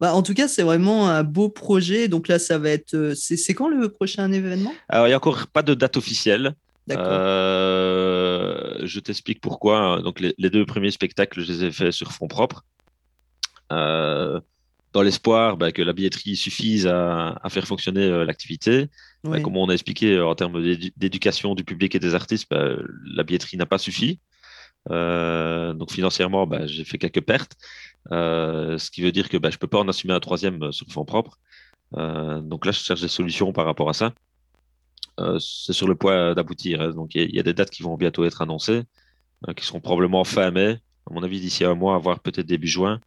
Bah, 0.00 0.14
en 0.14 0.22
tout 0.22 0.34
cas, 0.34 0.46
c'est 0.48 0.62
vraiment 0.62 1.08
un 1.08 1.22
beau 1.22 1.48
projet. 1.48 2.08
Donc 2.08 2.28
là, 2.28 2.38
ça 2.38 2.58
va 2.58 2.70
être. 2.70 2.94
Euh, 2.94 3.14
c'est 3.14 3.54
quand 3.54 3.68
le 3.68 3.88
prochain 3.88 4.30
événement? 4.30 4.72
Alors, 4.88 5.06
il 5.06 5.10
n'y 5.10 5.14
a 5.14 5.16
encore 5.16 5.46
pas 5.46 5.62
de 5.62 5.74
date 5.74 5.96
officielle. 5.96 6.54
Euh, 6.92 8.78
je 8.84 9.00
t'explique 9.00 9.40
pourquoi. 9.40 10.00
Donc, 10.02 10.20
les, 10.20 10.34
les, 10.38 10.50
deux 10.50 10.64
premiers 10.64 10.90
spectacles, 10.90 11.40
je 11.40 11.52
les 11.52 11.64
ai 11.64 11.72
faits 11.72 11.92
sur 11.92 12.12
fonds 12.12 12.28
propres. 12.28 12.64
Euh, 13.72 14.40
dans 14.92 15.02
l'espoir 15.02 15.56
bah, 15.56 15.72
que 15.72 15.82
la 15.82 15.92
billetterie 15.92 16.36
suffise 16.36 16.86
à, 16.86 17.38
faire 17.50 17.66
fonctionner 17.66 18.04
euh, 18.04 18.24
l'activité. 18.24 18.88
Bah, 19.24 19.40
comme 19.40 19.56
on 19.56 19.68
a 19.68 19.72
expliqué 19.72 20.20
en 20.20 20.34
termes 20.34 20.62
d'éducation 20.96 21.54
du 21.54 21.64
public 21.64 21.94
et 21.94 21.98
des 21.98 22.14
artistes, 22.14 22.46
bah, 22.48 22.76
la 23.14 23.24
billetterie 23.24 23.56
n'a 23.56 23.66
pas 23.66 23.78
suffi. 23.78 24.20
Donc 24.88 25.90
financièrement, 25.90 26.48
j'ai 26.66 26.84
fait 26.84 26.98
quelques 26.98 27.22
pertes, 27.22 27.56
ce 28.10 28.90
qui 28.90 29.02
veut 29.02 29.12
dire 29.12 29.28
que 29.28 29.38
je 29.42 29.46
ne 29.46 29.58
peux 29.58 29.66
pas 29.66 29.78
en 29.78 29.88
assumer 29.88 30.14
un 30.14 30.20
troisième 30.20 30.72
sur 30.72 30.86
fonds 30.88 31.04
propres. 31.04 31.38
donc 31.92 32.66
là, 32.66 32.72
je 32.72 32.80
cherche 32.80 33.00
des 33.00 33.08
solutions 33.08 33.52
par 33.52 33.66
rapport 33.66 33.88
à 33.88 33.94
ça. 33.94 34.12
c'est 35.38 35.72
sur 35.72 35.88
le 35.88 35.94
point 35.94 36.34
d'aboutir. 36.34 36.80
Hein. 36.80 36.90
Donc 36.90 37.14
il 37.14 37.34
y, 37.34 37.40
a 37.40 37.42
des 37.42 37.54
dates 37.54 37.70
qui 37.70 37.82
vont 37.82 37.96
bientôt 37.96 38.24
être 38.24 38.42
annoncées, 38.42 38.82
qui 39.56 39.64
seront 39.66 39.80
probablement 39.80 40.24
fin 40.24 40.50
mai, 40.50 40.78
à 41.08 41.14
mon 41.14 41.22
avis 41.22 41.40
d'ici 41.40 41.64
un 41.64 41.74
mois, 41.74 41.98
voire 41.98 42.20
peut-être 42.20 42.46
début 42.46 42.68
juin. 42.68 43.00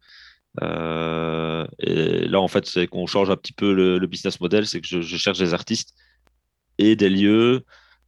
Euh, 0.62 1.66
et 1.78 2.26
là, 2.26 2.40
en 2.40 2.48
fait, 2.48 2.66
c'est 2.66 2.86
qu'on 2.86 3.06
change 3.06 3.30
un 3.30 3.36
petit 3.36 3.52
peu 3.52 3.72
le, 3.72 4.04
business 4.06 4.40
model, 4.40 4.66
c'est 4.66 4.80
que 4.80 4.86
je, 4.86 5.16
cherche 5.16 5.38
des 5.38 5.54
artistes 5.54 5.94
et 6.78 6.96
des 6.96 7.10
lieux 7.10 7.64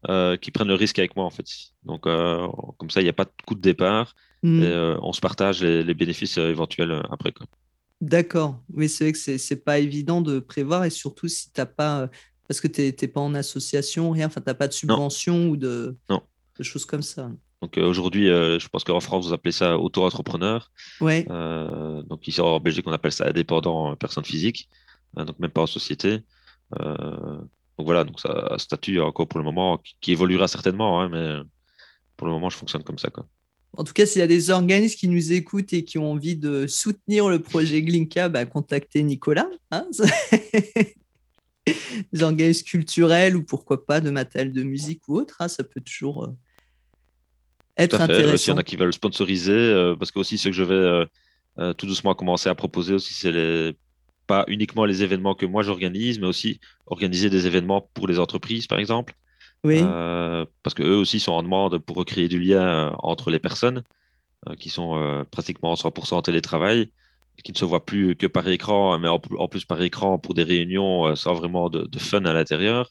euh, 0.08 0.36
qui 0.36 0.50
prennent 0.50 0.68
le 0.68 0.74
risque 0.74 0.98
avec 0.98 1.16
moi, 1.16 1.24
en 1.24 1.30
fait. 1.30 1.46
Donc, 1.84 2.06
euh, 2.06 2.46
comme 2.78 2.90
ça, 2.90 3.00
il 3.00 3.04
n'y 3.04 3.10
a 3.10 3.14
pas 3.14 3.24
de 3.24 3.30
coût 3.46 3.54
de 3.54 3.60
départ 3.60 4.14
mm. 4.42 4.62
et 4.62 4.96
on 5.02 5.12
se 5.12 5.20
partage 5.20 5.62
les, 5.62 5.94
bénéfices 5.94 6.38
éventuels 6.38 7.02
après. 7.10 7.32
D'accord, 8.00 8.60
mais 8.72 8.88
c'est 8.88 9.04
vrai 9.04 9.12
que 9.12 9.38
c'est 9.38 9.64
pas 9.64 9.78
évident 9.78 10.20
de 10.20 10.40
prévoir 10.40 10.84
et 10.84 10.90
surtout 10.90 11.28
si 11.28 11.52
tu 11.52 11.60
n'as 11.60 11.66
pas, 11.66 12.08
parce 12.48 12.60
que 12.60 12.66
tu 12.66 12.80
n'es 12.82 13.08
pas 13.08 13.20
en 13.20 13.34
association, 13.34 14.10
rien, 14.10 14.26
enfin, 14.26 14.40
tu 14.40 14.48
n'as 14.48 14.54
pas 14.54 14.66
de 14.66 14.72
subvention 14.72 15.50
ou 15.50 15.56
de, 15.56 15.96
de 16.08 16.62
choses 16.64 16.84
comme 16.84 17.02
ça. 17.02 17.30
Donc 17.62 17.78
euh, 17.78 17.86
aujourd'hui, 17.86 18.28
euh, 18.28 18.58
je 18.58 18.68
pense 18.68 18.82
qu'en 18.82 18.98
France, 18.98 19.28
vous 19.28 19.32
appelez 19.32 19.52
ça 19.52 19.78
auto-entrepreneur. 19.78 20.70
Ouais. 21.00 21.24
Euh, 21.30 22.02
donc 22.02 22.26
ici 22.26 22.40
en 22.40 22.58
Belgique, 22.58 22.84
on 22.88 22.92
appelle 22.92 23.12
ça 23.12 23.28
indépendant 23.28 23.94
personne 23.94 24.24
physique, 24.24 24.68
donc 25.16 25.38
même 25.38 25.50
pas 25.50 25.62
en 25.62 25.66
société. 25.66 26.20
Donc 27.78 27.86
voilà, 27.86 28.04
donc 28.04 28.20
ça 28.20 28.56
statut 28.58 29.00
encore 29.00 29.28
pour 29.28 29.38
le 29.38 29.44
moment 29.44 29.80
qui, 30.00 30.12
évoluera 30.12 30.48
certainement, 30.48 31.00
hein, 31.00 31.08
mais 31.08 31.38
pour 32.16 32.26
le 32.26 32.32
moment, 32.32 32.50
je 32.50 32.56
fonctionne 32.56 32.82
comme 32.82 32.98
ça. 32.98 33.10
Quoi. 33.10 33.26
En 33.76 33.84
tout 33.84 33.92
cas, 33.92 34.04
s'il 34.04 34.20
y 34.20 34.22
a 34.22 34.26
des 34.26 34.50
organismes 34.50 34.96
qui 34.96 35.08
nous 35.08 35.32
écoutent 35.32 35.72
et 35.72 35.84
qui 35.84 35.98
ont 35.98 36.12
envie 36.12 36.36
de 36.36 36.66
soutenir 36.66 37.28
le 37.28 37.38
projet 37.38 37.82
Glinka, 37.82 38.28
bah, 38.28 38.44
contactez 38.44 39.02
Nicolas. 39.02 39.48
Hein 39.70 39.86
des 42.12 42.22
organismes 42.22 42.64
culturels 42.64 43.36
ou 43.36 43.44
pourquoi 43.44 43.86
pas 43.86 44.00
de 44.00 44.10
matériel 44.10 44.52
de 44.52 44.62
musique 44.62 45.02
ou 45.08 45.16
autre, 45.16 45.36
hein, 45.40 45.48
ça 45.48 45.64
peut 45.64 45.80
toujours 45.80 46.32
être 47.76 48.00
intéressant. 48.00 48.36
S'il 48.36 48.52
y 48.52 48.54
en 48.54 48.58
a 48.58 48.62
qui 48.62 48.76
veulent 48.76 48.92
sponsoriser, 48.92 49.52
euh, 49.52 49.96
parce 49.96 50.10
que 50.10 50.18
aussi 50.18 50.38
ce 50.38 50.48
que 50.48 50.54
je 50.54 50.64
vais 50.64 50.74
euh, 50.74 51.04
euh, 51.58 51.72
tout 51.72 51.86
doucement 51.86 52.14
commencer 52.14 52.48
à 52.48 52.54
proposer 52.54 52.94
aussi, 52.94 53.14
c'est 53.14 53.32
les... 53.32 53.74
pas 54.26 54.44
uniquement 54.48 54.84
les 54.84 55.02
événements 55.02 55.34
que 55.34 55.46
moi 55.46 55.62
j'organise, 55.62 56.18
mais 56.18 56.26
aussi 56.26 56.60
organiser 56.86 57.30
des 57.30 57.46
événements 57.46 57.88
pour 57.94 58.06
les 58.08 58.18
entreprises, 58.18 58.66
par 58.66 58.78
exemple. 58.78 59.14
Oui. 59.64 59.80
parce 60.64 60.74
qu'eux 60.74 60.96
aussi 60.96 61.20
sont 61.20 61.30
en 61.30 61.42
demande 61.44 61.78
pour 61.78 61.96
recréer 61.96 62.26
du 62.26 62.40
lien 62.40 62.92
entre 62.98 63.30
les 63.30 63.38
personnes 63.38 63.84
qui 64.58 64.70
sont 64.70 65.24
pratiquement 65.30 65.74
100% 65.74 66.14
en 66.14 66.22
télétravail, 66.22 66.90
qui 67.44 67.52
ne 67.52 67.56
se 67.56 67.64
voient 67.64 67.86
plus 67.86 68.16
que 68.16 68.26
par 68.26 68.48
écran, 68.48 68.98
mais 68.98 69.06
en, 69.06 69.20
plus 69.20 69.64
par 69.64 69.80
écran 69.80 70.18
pour 70.18 70.34
des 70.34 70.42
réunions 70.42 71.14
sans 71.14 71.34
vraiment 71.34 71.70
de, 71.70 71.84
de 71.84 71.98
fun 72.00 72.24
à 72.24 72.32
l'intérieur. 72.32 72.90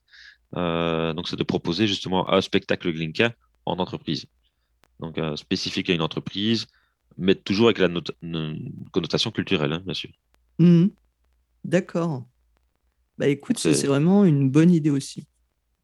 donc, 0.55 1.27
c'est 1.27 1.35
de 1.35 1.43
proposer 1.43 1.87
justement 1.87 2.31
un 2.31 2.39
spectacle 2.39 2.89
Glinka 2.93 3.33
en 3.65 3.77
entreprise 3.77 4.27
donc 5.01 5.17
euh, 5.17 5.35
spécifique 5.35 5.89
à 5.89 5.93
une 5.93 6.01
entreprise, 6.01 6.67
mais 7.17 7.35
toujours 7.35 7.67
avec 7.67 7.79
la 7.79 7.89
connotation 8.91 9.31
culturelle, 9.31 9.73
hein, 9.73 9.81
bien 9.83 9.93
sûr. 9.93 10.11
Mmh. 10.59 10.87
D'accord. 11.63 12.25
Bah 13.17 13.27
écoute, 13.27 13.59
c'est 13.59 13.87
vraiment 13.87 14.25
une 14.25 14.49
bonne 14.49 14.71
idée 14.71 14.89
aussi. 14.89 15.27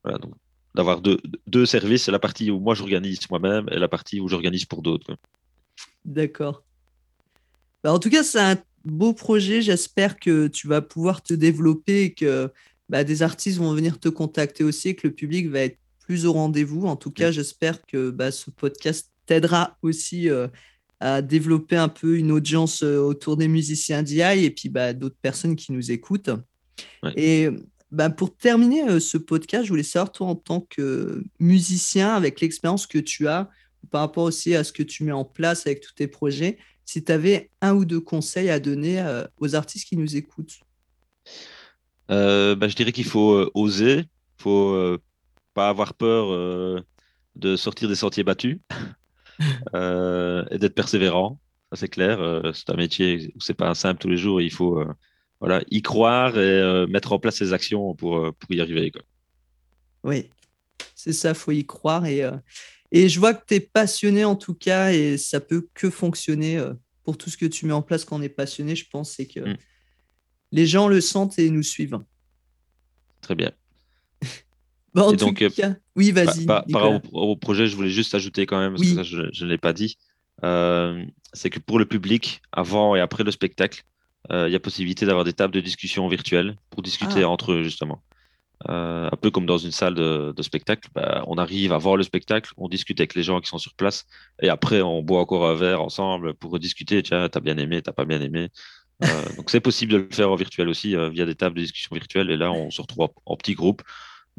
Voilà, 0.03 0.17
donc 0.17 0.33
d'avoir 0.73 1.01
deux, 1.01 1.19
deux, 1.47 1.65
services, 1.65 2.07
la 2.07 2.19
partie 2.19 2.51
où 2.51 2.59
moi 2.59 2.75
j'organise 2.75 3.19
moi-même 3.29 3.67
et 3.71 3.79
la 3.79 3.87
partie 3.87 4.19
où 4.19 4.27
j'organise 4.27 4.65
pour 4.65 4.81
d'autres. 4.81 5.17
D'accord. 6.05 6.63
Bah, 7.83 7.93
en 7.93 7.99
tout 7.99 8.09
cas, 8.09 8.23
c'est 8.23 8.39
un 8.39 8.57
beau 8.85 9.13
projet. 9.13 9.61
J'espère 9.61 10.19
que 10.19 10.47
tu 10.47 10.67
vas 10.67 10.81
pouvoir 10.81 11.21
te 11.21 11.33
développer 11.33 12.03
et 12.03 12.13
que 12.13 12.51
bah, 12.89 13.03
des 13.03 13.23
artistes 13.23 13.57
vont 13.57 13.73
venir 13.73 13.99
te 13.99 14.09
contacter 14.09 14.63
aussi 14.63 14.89
et 14.89 14.95
que 14.95 15.07
le 15.07 15.13
public 15.13 15.49
va 15.49 15.61
être 15.61 15.77
plus 15.99 16.25
au 16.25 16.33
rendez-vous. 16.33 16.85
En 16.85 16.95
tout 16.95 17.11
cas, 17.11 17.31
j'espère 17.31 17.81
que 17.85 18.09
bah, 18.09 18.31
ce 18.31 18.49
podcast 18.49 19.11
t'aidera 19.25 19.77
aussi 19.81 20.29
euh, 20.29 20.47
à 20.99 21.21
développer 21.21 21.75
un 21.75 21.89
peu 21.89 22.17
une 22.17 22.31
audience 22.31 22.83
euh, 22.83 22.97
autour 22.97 23.37
des 23.37 23.47
musiciens 23.47 24.03
d'IA 24.03 24.35
et 24.35 24.49
puis 24.49 24.69
bah, 24.69 24.93
d'autres 24.93 25.17
personnes 25.21 25.55
qui 25.55 25.71
nous 25.71 25.91
écoutent. 25.91 26.31
Et 27.15 27.49
bah, 27.91 28.09
pour 28.09 28.35
terminer 28.35 28.87
euh, 28.89 28.99
ce 28.99 29.17
podcast, 29.17 29.65
je 29.65 29.69
voulais 29.69 29.83
savoir, 29.83 30.11
toi, 30.11 30.27
en 30.27 30.35
tant 30.35 30.61
que 30.61 31.23
musicien, 31.39 32.13
avec 32.15 32.41
l'expérience 32.41 32.87
que 32.87 32.97
tu 32.97 33.27
as, 33.27 33.49
par 33.91 34.01
rapport 34.01 34.23
aussi 34.23 34.55
à 34.55 34.63
ce 34.63 34.73
que 34.73 34.83
tu 34.83 35.03
mets 35.03 35.11
en 35.11 35.25
place 35.25 35.67
avec 35.67 35.81
tous 35.81 35.93
tes 35.93 36.07
projets, 36.07 36.57
si 36.85 37.03
tu 37.03 37.11
avais 37.11 37.51
un 37.61 37.75
ou 37.75 37.85
deux 37.85 38.01
conseils 38.01 38.49
à 38.49 38.59
donner 38.59 39.03
aux 39.39 39.55
artistes 39.55 39.87
qui 39.87 39.97
nous 39.97 40.15
écoutent? 40.15 40.59
je 42.09 42.75
dirais 42.75 42.93
qu'il 42.93 43.05
faut 43.05 43.49
oser, 43.53 43.99
il 43.99 44.41
faut 44.41 44.97
pas 45.57 45.69
avoir 45.69 45.95
peur 45.95 46.31
euh, 46.31 46.79
de 47.35 47.55
sortir 47.55 47.89
des 47.89 47.95
sentiers 47.95 48.23
battus 48.23 48.59
euh, 48.71 48.75
et 49.73 50.57
d'être 50.57 50.75
persévérant. 50.75 51.39
Ça, 51.71 51.79
c'est 51.79 51.89
clair. 51.89 52.21
Euh, 52.21 52.53
c'est 52.53 52.69
un 52.69 52.75
métier 52.75 53.31
où 53.35 53.41
c'est 53.41 53.53
pas 53.53 53.73
simple 53.75 53.99
tous 53.99 54.07
les 54.07 54.17
jours. 54.17 54.41
Il 54.41 54.51
faut 54.51 54.83
voilà, 55.39 55.61
y 55.69 55.81
croire 55.81 56.37
et 56.37 56.87
mettre 56.87 57.11
en 57.13 57.19
place 57.19 57.35
ses 57.35 57.53
actions 57.53 57.93
pour, 57.93 58.33
pour 58.33 58.51
y 58.51 58.61
arriver. 58.61 58.91
Quoi. 58.91 59.01
Oui, 60.03 60.29
c'est 60.95 61.13
ça, 61.13 61.33
faut 61.33 61.51
y 61.51 61.65
croire. 61.65 62.05
Et, 62.05 62.23
et 62.91 63.09
je 63.09 63.19
vois 63.19 63.33
que 63.33 63.45
tu 63.45 63.55
es 63.55 63.59
passionné 63.59 64.25
en 64.25 64.35
tout 64.35 64.55
cas, 64.55 64.91
et 64.91 65.17
ça 65.17 65.39
peut 65.39 65.67
que 65.73 65.89
fonctionner 65.89 66.63
pour 67.07 67.17
tout 67.17 67.29
ce 67.29 67.37
que 67.37 67.45
tu 67.45 67.65
mets 67.65 67.73
en 67.73 67.81
place 67.81 68.03
quand 68.03 68.19
on 68.19 68.21
est 68.21 68.27
passionné, 68.27 68.75
je 68.75 68.85
pense, 68.89 69.11
c'est 69.11 69.27
que 69.27 69.39
mm. 69.39 69.57
les 70.51 70.65
gens 70.65 70.89
le 70.89 70.99
sentent 70.99 71.39
et 71.39 71.49
nous 71.49 71.63
suivent. 71.63 71.99
Très 73.21 73.33
bien. 73.33 73.51
Bah, 74.93 75.11
donc, 75.13 75.41
euh, 75.41 75.49
oui, 75.95 76.11
vas-y. 76.11 76.45
Par, 76.45 76.65
rapport 76.65 77.01
au, 77.13 77.35
projet, 77.35 77.67
je 77.67 77.75
voulais 77.75 77.89
juste 77.89 78.15
ajouter 78.15 78.45
quand 78.45 78.59
même, 78.59 78.73
parce 78.73 78.83
que 78.83 78.95
ça, 78.95 79.03
je 79.03 79.43
ne 79.43 79.49
l'ai 79.49 79.57
pas 79.57 79.73
dit, 79.73 79.97
euh, 80.43 81.03
c'est 81.33 81.49
que 81.49 81.59
pour 81.59 81.79
le 81.79 81.85
public, 81.85 82.41
avant 82.51 82.95
et 82.95 82.99
après 82.99 83.23
le 83.23 83.31
spectacle, 83.31 83.83
euh, 84.31 84.47
il 84.49 84.51
y 84.51 84.55
a 84.55 84.59
possibilité 84.59 85.05
d'avoir 85.05 85.23
des 85.23 85.33
tables 85.33 85.53
de 85.53 85.59
discussion 85.59 86.07
virtuelles 86.07 86.57
pour 86.69 86.81
discuter 86.81 87.23
ah. 87.23 87.29
entre 87.29 87.53
eux, 87.53 87.63
justement. 87.63 88.01
un 88.67 89.15
peu 89.21 89.29
comme 89.29 89.45
dans 89.45 89.59
une 89.59 89.71
salle 89.71 89.93
de, 89.93 90.41
spectacle. 90.41 90.89
Bah, 90.95 91.23
on 91.27 91.37
arrive 91.37 91.73
à 91.73 91.77
voir 91.77 91.95
le 91.95 92.03
spectacle, 92.03 92.51
on 92.57 92.67
discute 92.67 92.99
avec 92.99 93.13
les 93.13 93.23
gens 93.23 93.39
qui 93.39 93.49
sont 93.49 93.59
sur 93.59 93.73
place, 93.73 94.05
et 94.41 94.49
après, 94.49 94.81
on 94.81 95.03
boit 95.03 95.19
encore 95.19 95.47
un 95.47 95.53
verre 95.53 95.81
ensemble 95.81 96.33
pour 96.33 96.51
rediscuter. 96.51 97.03
Tiens, 97.03 97.29
t'as 97.29 97.39
bien 97.39 97.57
aimé, 97.57 97.81
t'as 97.81 97.93
pas 97.93 98.05
bien 98.05 98.21
aimé. 98.21 98.49
donc, 99.37 99.51
c'est 99.51 99.59
possible 99.59 99.91
de 99.91 99.97
le 99.97 100.09
faire 100.11 100.31
en 100.31 100.35
virtuel 100.35 100.69
aussi, 100.69 100.95
via 101.11 101.25
des 101.25 101.35
tables 101.35 101.55
de 101.55 101.61
discussion 101.61 101.93
virtuelles. 101.93 102.31
Et 102.31 102.37
là, 102.37 102.51
on 102.51 102.71
se 102.71 102.81
retrouve 102.81 103.09
en 103.25 103.37
petits 103.37 103.53
groupes, 103.53 103.83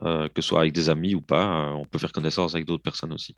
que 0.00 0.40
ce 0.40 0.42
soit 0.42 0.61
avec 0.61 0.72
des 0.72 0.88
amis 0.88 1.14
ou 1.14 1.20
pas. 1.20 1.72
on 1.74 1.84
peut 1.84 1.98
faire 1.98 2.12
connaissance 2.12 2.54
avec 2.54 2.66
d'autres 2.66 2.82
personnes 2.82 3.12
aussi. 3.12 3.34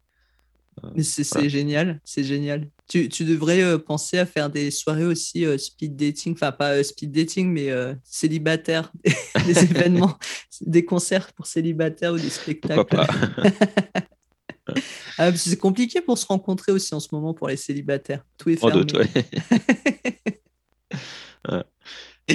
Mais 0.94 1.02
c'est 1.02 1.48
génial, 1.48 2.00
c'est 2.04 2.24
génial. 2.24 2.68
Tu, 2.88 3.08
tu 3.08 3.24
devrais 3.24 3.62
euh, 3.62 3.78
penser 3.78 4.18
à 4.18 4.26
faire 4.26 4.50
des 4.50 4.70
soirées 4.70 5.04
aussi 5.04 5.44
euh, 5.44 5.58
speed 5.58 5.94
dating, 5.94 6.32
enfin 6.34 6.52
pas 6.52 6.72
euh, 6.72 6.82
speed 6.82 7.12
dating, 7.12 7.52
mais 7.52 7.70
célibataire, 8.02 8.90
des 9.46 9.58
événements, 9.64 10.18
des 10.60 10.84
concerts 10.84 11.32
pour 11.32 11.46
célibataires 11.46 12.12
ou 12.14 12.18
des 12.18 12.30
spectacles. 12.30 12.96
ah, 15.18 15.36
c'est 15.36 15.58
compliqué 15.58 16.00
pour 16.00 16.16
se 16.16 16.26
rencontrer 16.26 16.72
aussi 16.72 16.94
en 16.94 17.00
ce 17.00 17.08
moment 17.12 17.34
pour 17.34 17.48
les 17.48 17.56
célibataires. 17.56 18.24
Tout 18.38 18.50
est 18.50 18.56
fermé. 18.56 18.84
Doute, 18.84 18.96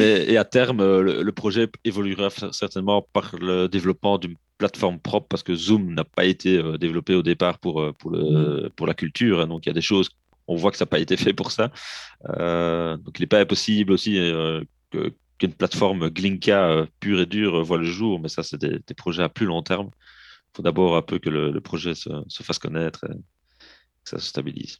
et 0.01 0.37
à 0.37 0.45
terme, 0.45 0.79
le, 0.79 1.23
le, 1.23 1.31
projet 1.31 1.69
évoluera 1.83 2.29
certainement 2.51 3.01
par 3.13 3.35
le 3.39 3.67
développement 3.67 4.17
d'une 4.17 4.35
plateforme 4.57 4.99
propre 4.99 5.27
parce 5.27 5.43
que 5.43 5.55
Zoom 5.55 5.93
n'a 5.93 6.03
pas 6.03 6.25
été 6.25 6.57
euh, 6.57 6.77
développé 6.77 7.13
au 7.15 7.23
départ 7.23 7.59
pour, 7.59 7.81
euh, 7.81 7.93
pour, 7.93 8.11
le, 8.11 8.67
mm. 8.67 8.69
pour 8.71 8.87
la 8.87 8.93
culture. 8.93 9.41
Hein. 9.41 9.47
donc 9.47 9.65
il 9.65 9.69
y 9.69 9.71
a 9.71 9.73
des 9.73 9.81
choses, 9.81 10.09
on 10.47 10.55
voit 10.55 10.71
que 10.71 10.77
ça 10.77 10.85
n'a 10.85 10.89
pas 10.89 10.99
été 10.99 11.17
fait 11.17 11.33
pour 11.33 11.51
ça. 11.51 11.71
Euh, 12.29 12.97
donc 12.97 13.19
il 13.19 13.21
n'est 13.21 13.27
pas 13.27 13.39
impossible 13.39 13.91
aussi 13.91 14.17
qu'une 15.37 15.53
plateforme 15.53 16.09
Glinka 16.09 16.85
pure 16.99 17.21
et 17.21 17.25
dure 17.25 17.63
voit 17.63 17.77
le 17.77 17.85
jour, 17.85 18.19
mais 18.19 18.29
ça, 18.29 18.43
c'est 18.43 18.59
des, 18.59 18.79
projets 18.95 19.23
à 19.23 19.29
plus 19.29 19.45
long 19.45 19.61
terme. 19.61 19.89
Il 20.53 20.57
faut 20.57 20.63
d'abord 20.63 20.95
un 20.95 21.01
peu 21.01 21.19
que 21.19 21.29
le, 21.29 21.59
projet 21.61 21.95
se, 21.95 22.09
se, 22.27 22.43
fasse 22.43 22.59
connaître 22.59 23.03
et 23.05 23.13
que 23.13 24.09
ça 24.09 24.19
se 24.19 24.27
stabilise. 24.27 24.79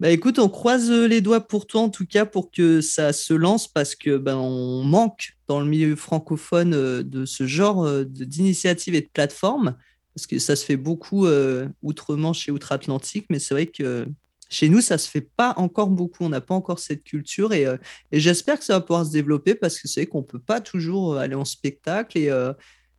Bah 0.00 0.10
écoute, 0.10 0.40
on 0.40 0.48
croise 0.48 0.90
les 0.90 1.20
doigts 1.20 1.46
pour 1.46 1.68
toi 1.68 1.82
en 1.82 1.88
tout 1.88 2.04
cas 2.04 2.26
pour 2.26 2.50
que 2.50 2.80
ça 2.80 3.12
se 3.12 3.32
lance 3.32 3.68
parce 3.68 3.94
que 3.94 4.16
ben 4.16 4.36
on 4.36 4.82
manque 4.82 5.36
dans 5.46 5.60
le 5.60 5.66
milieu 5.66 5.94
francophone 5.94 6.74
euh, 6.74 7.04
de 7.04 7.24
ce 7.24 7.46
genre 7.46 7.84
euh, 7.84 8.04
d'initiatives 8.04 8.96
et 8.96 9.02
de 9.02 9.08
plateformes 9.12 9.76
parce 10.14 10.26
que 10.26 10.40
ça 10.40 10.56
se 10.56 10.64
fait 10.64 10.76
beaucoup 10.76 11.26
euh, 11.26 11.68
et 11.68 12.50
outre-Atlantique, 12.50 13.26
mais 13.30 13.38
c'est 13.38 13.54
vrai 13.54 13.66
que 13.66 14.08
chez 14.50 14.68
nous 14.68 14.80
ça 14.80 14.98
se 14.98 15.08
fait 15.08 15.28
pas 15.36 15.54
encore 15.58 15.90
beaucoup. 15.90 16.24
On 16.24 16.28
n'a 16.28 16.40
pas 16.40 16.54
encore 16.54 16.80
cette 16.80 17.04
culture 17.04 17.52
et, 17.52 17.66
et 18.10 18.20
j'espère 18.20 18.58
que 18.58 18.64
ça 18.64 18.74
va 18.74 18.80
pouvoir 18.80 19.06
se 19.06 19.12
développer 19.12 19.54
parce 19.54 19.78
que 19.78 19.86
c'est 19.86 20.02
vrai 20.02 20.06
qu'on 20.06 20.24
peut 20.24 20.40
pas 20.40 20.60
toujours 20.60 21.16
aller 21.18 21.34
en 21.36 21.44
spectacle 21.44 22.18
et 22.18 22.30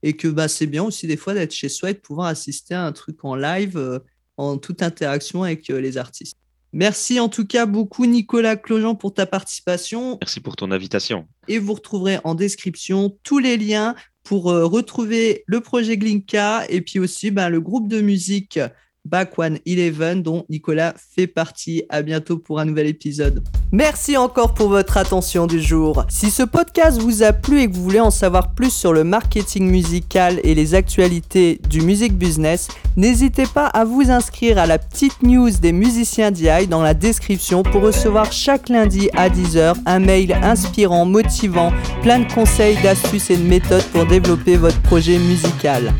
et 0.03 0.15
que 0.15 0.27
bah, 0.27 0.47
c'est 0.47 0.67
bien 0.67 0.83
aussi 0.83 1.07
des 1.07 1.17
fois 1.17 1.33
d'être 1.33 1.53
chez 1.53 1.69
soi 1.69 1.91
et 1.91 1.93
de 1.93 1.99
pouvoir 1.99 2.27
assister 2.27 2.73
à 2.73 2.85
un 2.85 2.91
truc 2.91 3.23
en 3.25 3.35
live 3.35 4.01
en 4.37 4.57
toute 4.57 4.81
interaction 4.81 5.43
avec 5.43 5.67
les 5.67 5.97
artistes. 5.97 6.37
Merci 6.75 7.21
en 7.21 7.29
tout 7.29 7.45
cas 7.45 7.65
beaucoup 7.65 8.05
Nicolas 8.05 8.57
Clojan 8.57 8.95
pour 8.95 9.13
ta 9.13 9.25
participation. 9.25 10.17
Merci 10.19 10.41
pour 10.41 10.57
ton 10.57 10.71
invitation. 10.71 11.25
Et 11.47 11.57
vous 11.57 11.73
retrouverez 11.73 12.19
en 12.25 12.35
description 12.35 13.17
tous 13.23 13.39
les 13.39 13.55
liens 13.55 13.95
pour 14.23 14.51
euh, 14.51 14.65
retrouver 14.65 15.45
le 15.47 15.61
projet 15.61 15.97
Glinka 15.97 16.65
et 16.67 16.81
puis 16.81 16.99
aussi 16.99 17.31
ben, 17.31 17.47
le 17.47 17.61
groupe 17.61 17.87
de 17.87 18.01
musique 18.01 18.59
Back 19.05 19.37
One 19.37 19.59
Eleven 19.65 20.23
dont 20.23 20.45
Nicolas 20.49 20.93
fait 21.15 21.27
partie. 21.27 21.83
À 21.89 22.01
bientôt 22.01 22.37
pour 22.37 22.59
un 22.59 22.65
nouvel 22.65 22.87
épisode. 22.87 23.43
Merci 23.71 24.17
encore 24.17 24.53
pour 24.53 24.69
votre 24.69 24.97
attention 24.97 25.47
du 25.47 25.61
jour. 25.61 26.05
Si 26.09 26.31
ce 26.31 26.43
podcast 26.43 26.99
vous 26.99 27.23
a 27.23 27.33
plu 27.33 27.61
et 27.61 27.67
que 27.67 27.75
vous 27.75 27.83
voulez 27.83 27.99
en 27.99 28.11
savoir 28.11 28.53
plus 28.53 28.71
sur 28.71 28.93
le 28.93 29.03
marketing 29.03 29.69
musical 29.69 30.39
et 30.43 30.55
les 30.55 30.75
actualités 30.75 31.59
du 31.69 31.81
music 31.81 32.13
business, 32.13 32.67
n'hésitez 32.95 33.45
pas 33.45 33.67
à 33.67 33.85
vous 33.85 34.09
inscrire 34.09 34.57
à 34.57 34.65
la 34.65 34.77
petite 34.77 35.21
news 35.23 35.51
des 35.51 35.71
musiciens 35.71 36.31
DI 36.31 36.67
dans 36.67 36.81
la 36.81 36.93
description 36.93 37.63
pour 37.63 37.81
recevoir 37.81 38.31
chaque 38.31 38.69
lundi 38.69 39.09
à 39.13 39.29
10h 39.29 39.75
un 39.85 39.99
mail 39.99 40.33
inspirant, 40.41 41.05
motivant, 41.05 41.71
plein 42.01 42.19
de 42.19 42.33
conseils, 42.33 42.77
d'astuces 42.81 43.29
et 43.29 43.37
de 43.37 43.43
méthodes 43.43 43.85
pour 43.91 44.05
développer 44.05 44.57
votre 44.57 44.81
projet 44.81 45.17
musical. 45.17 45.93